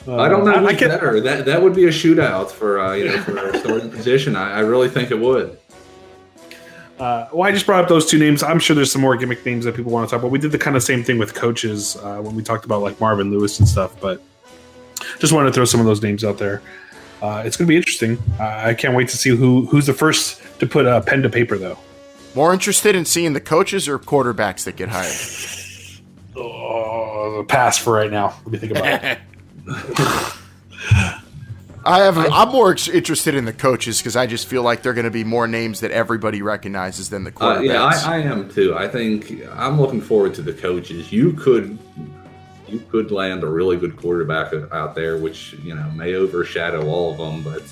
[0.06, 0.52] I don't know.
[0.52, 1.20] Uh, I who's can- better.
[1.20, 4.36] That that would be a shootout for uh, you know for a starting position.
[4.36, 5.58] I, I really think it would.
[7.04, 8.42] Uh, well, I just brought up those two names.
[8.42, 10.30] I'm sure there's some more gimmick names that people want to talk about.
[10.30, 12.98] We did the kind of same thing with coaches uh, when we talked about like
[12.98, 14.00] Marvin Lewis and stuff.
[14.00, 14.22] But
[15.18, 16.62] just wanted to throw some of those names out there.
[17.20, 18.16] Uh, it's going to be interesting.
[18.40, 21.28] Uh, I can't wait to see who who's the first to put a pen to
[21.28, 21.76] paper, though.
[22.34, 26.00] More interested in seeing the coaches or quarterbacks that get hired?
[26.34, 28.34] Oh, pass for right now.
[28.44, 30.38] Let me think about it.
[31.86, 32.16] I have.
[32.18, 35.24] I'm more interested in the coaches because I just feel like they're going to be
[35.24, 37.66] more names that everybody recognizes than the Uh, quarterbacks.
[37.66, 38.74] yeah, I, I am too.
[38.76, 41.12] I think I'm looking forward to the coaches.
[41.12, 41.78] You could,
[42.68, 47.12] you could land a really good quarterback out there, which you know may overshadow all
[47.12, 47.42] of them.
[47.42, 47.62] But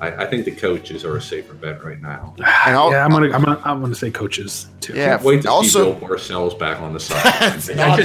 [0.00, 2.34] I, I think the coaches are a safer bet right now.
[2.38, 4.94] and I'll, yeah, I'm gonna, I'm gonna, I'm gonna say coaches too.
[4.94, 5.22] yeah.
[5.22, 7.76] Wait to also, see Bill Parcells back on the side.
[7.76, 8.00] Not.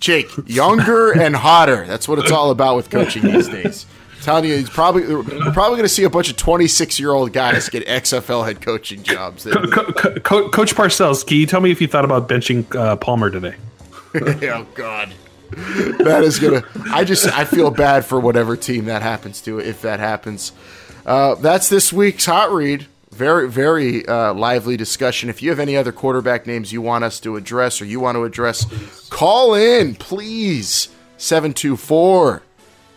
[0.00, 1.86] Jake, younger and hotter.
[1.86, 3.86] That's what it's all about with coaching these days.
[4.16, 5.22] I'm telling you, he's probably we're
[5.52, 9.02] probably going to see a bunch of 26 year old guys get XFL head coaching
[9.02, 9.44] jobs.
[9.44, 12.96] Co- co- co- Coach Parcells, can you tell me if you thought about benching uh,
[12.96, 13.54] Palmer today?
[14.14, 15.14] oh God,
[15.98, 16.62] that is gonna.
[16.92, 20.52] I just I feel bad for whatever team that happens to if that happens.
[21.04, 22.86] Uh, that's this week's hot read.
[23.10, 25.28] Very very uh, lively discussion.
[25.28, 28.16] If you have any other quarterback names you want us to address or you want
[28.16, 28.64] to address,
[29.08, 32.42] call in please 724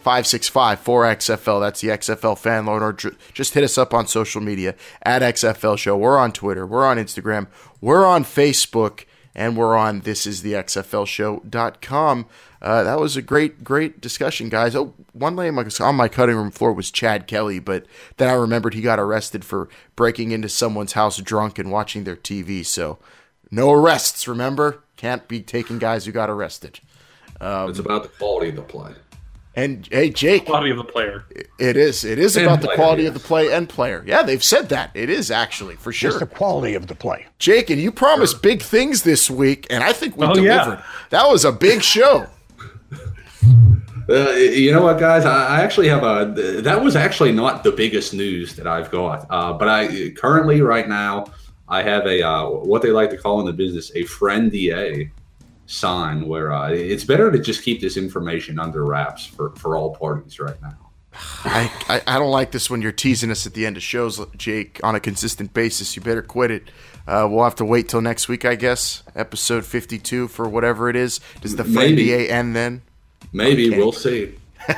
[0.03, 1.61] 565 4XFL.
[1.61, 2.83] That's the XFL fan loan.
[2.83, 5.97] Or just hit us up on social media at XFL Show.
[5.97, 6.67] We're on Twitter.
[6.67, 7.47] We're on Instagram.
[7.81, 9.05] We're on Facebook.
[9.35, 12.25] And we're on thisisthexflshow.com.
[12.61, 14.75] Uh, that was a great, great discussion, guys.
[14.75, 17.85] Oh, one name on my cutting room floor was Chad Kelly, but
[18.17, 22.15] then I remembered he got arrested for breaking into someone's house drunk and watching their
[22.15, 22.65] TV.
[22.65, 22.99] So
[23.51, 24.83] no arrests, remember?
[24.97, 26.79] Can't be taking guys who got arrested.
[27.69, 28.93] it's about the quality of the play.
[29.55, 31.25] And hey, Jake, Quality of the player.
[31.59, 32.03] it is.
[32.03, 33.09] It is And about the quality yes.
[33.15, 34.03] of the play and player.
[34.07, 34.89] Yeah, they've said that.
[34.95, 36.19] It is actually for Just sure.
[36.19, 37.27] the quality of the play.
[37.37, 40.79] Jake, and you promised big things this week, and I think we Oh, delivered.
[40.79, 40.83] yeah.
[41.11, 42.25] That was a big show.
[44.09, 45.23] Uh, you know what, guys?
[45.23, 46.25] I I actually have a.
[46.61, 50.89] That was actually not the biggest news that I've got, uh, but I currently right
[50.89, 51.27] now
[51.69, 55.09] I have a uh, what they like to call in the business a friend DA
[55.65, 59.95] sign, where uh, it's better to just keep this information under wraps for for all
[59.95, 60.77] parties right now.
[61.45, 64.19] I, I, I don't like this when you're teasing us at the end of shows,
[64.37, 65.95] Jake, on a consistent basis.
[65.95, 66.63] You better quit it.
[67.07, 69.03] Uh, we'll have to wait till next week, I guess.
[69.15, 71.19] Episode 52 for whatever it is.
[71.41, 72.29] Does the Maybe.
[72.29, 72.81] End then?
[73.33, 73.77] Maybe Okay.
[73.77, 74.35] we'll see.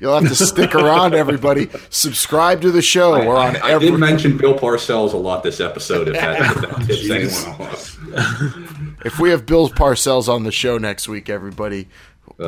[0.00, 1.68] You'll have to stick around, everybody.
[1.90, 3.18] Subscribe to the show.
[3.26, 3.90] We're on I, I every.
[3.90, 6.06] did mention Bill Parcells a lot this episode.
[6.06, 8.69] If that, if that tips anyone off.
[9.04, 11.88] If we have Bill Parcells on the show next week, everybody,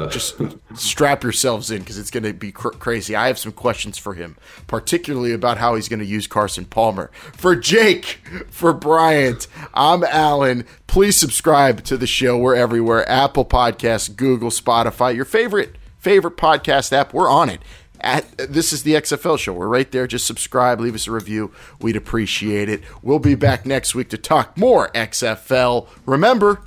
[0.09, 0.41] just
[0.75, 3.15] strap yourselves in because it's going to be cr- crazy.
[3.15, 4.37] I have some questions for him,
[4.67, 7.11] particularly about how he's going to use Carson Palmer.
[7.35, 10.67] For Jake, for Bryant, I'm Alan.
[10.87, 12.39] Please subscribe to the show.
[12.39, 17.13] We're everywhere Apple Podcasts, Google, Spotify, your favorite favorite podcast app.
[17.15, 17.61] We're on it.
[18.03, 19.53] At, this is the XFL show.
[19.53, 20.07] We're right there.
[20.07, 21.53] Just subscribe, leave us a review.
[21.81, 22.83] We'd appreciate it.
[23.01, 25.87] We'll be back next week to talk more XFL.
[26.05, 26.63] Remember,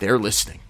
[0.00, 0.60] they're listening.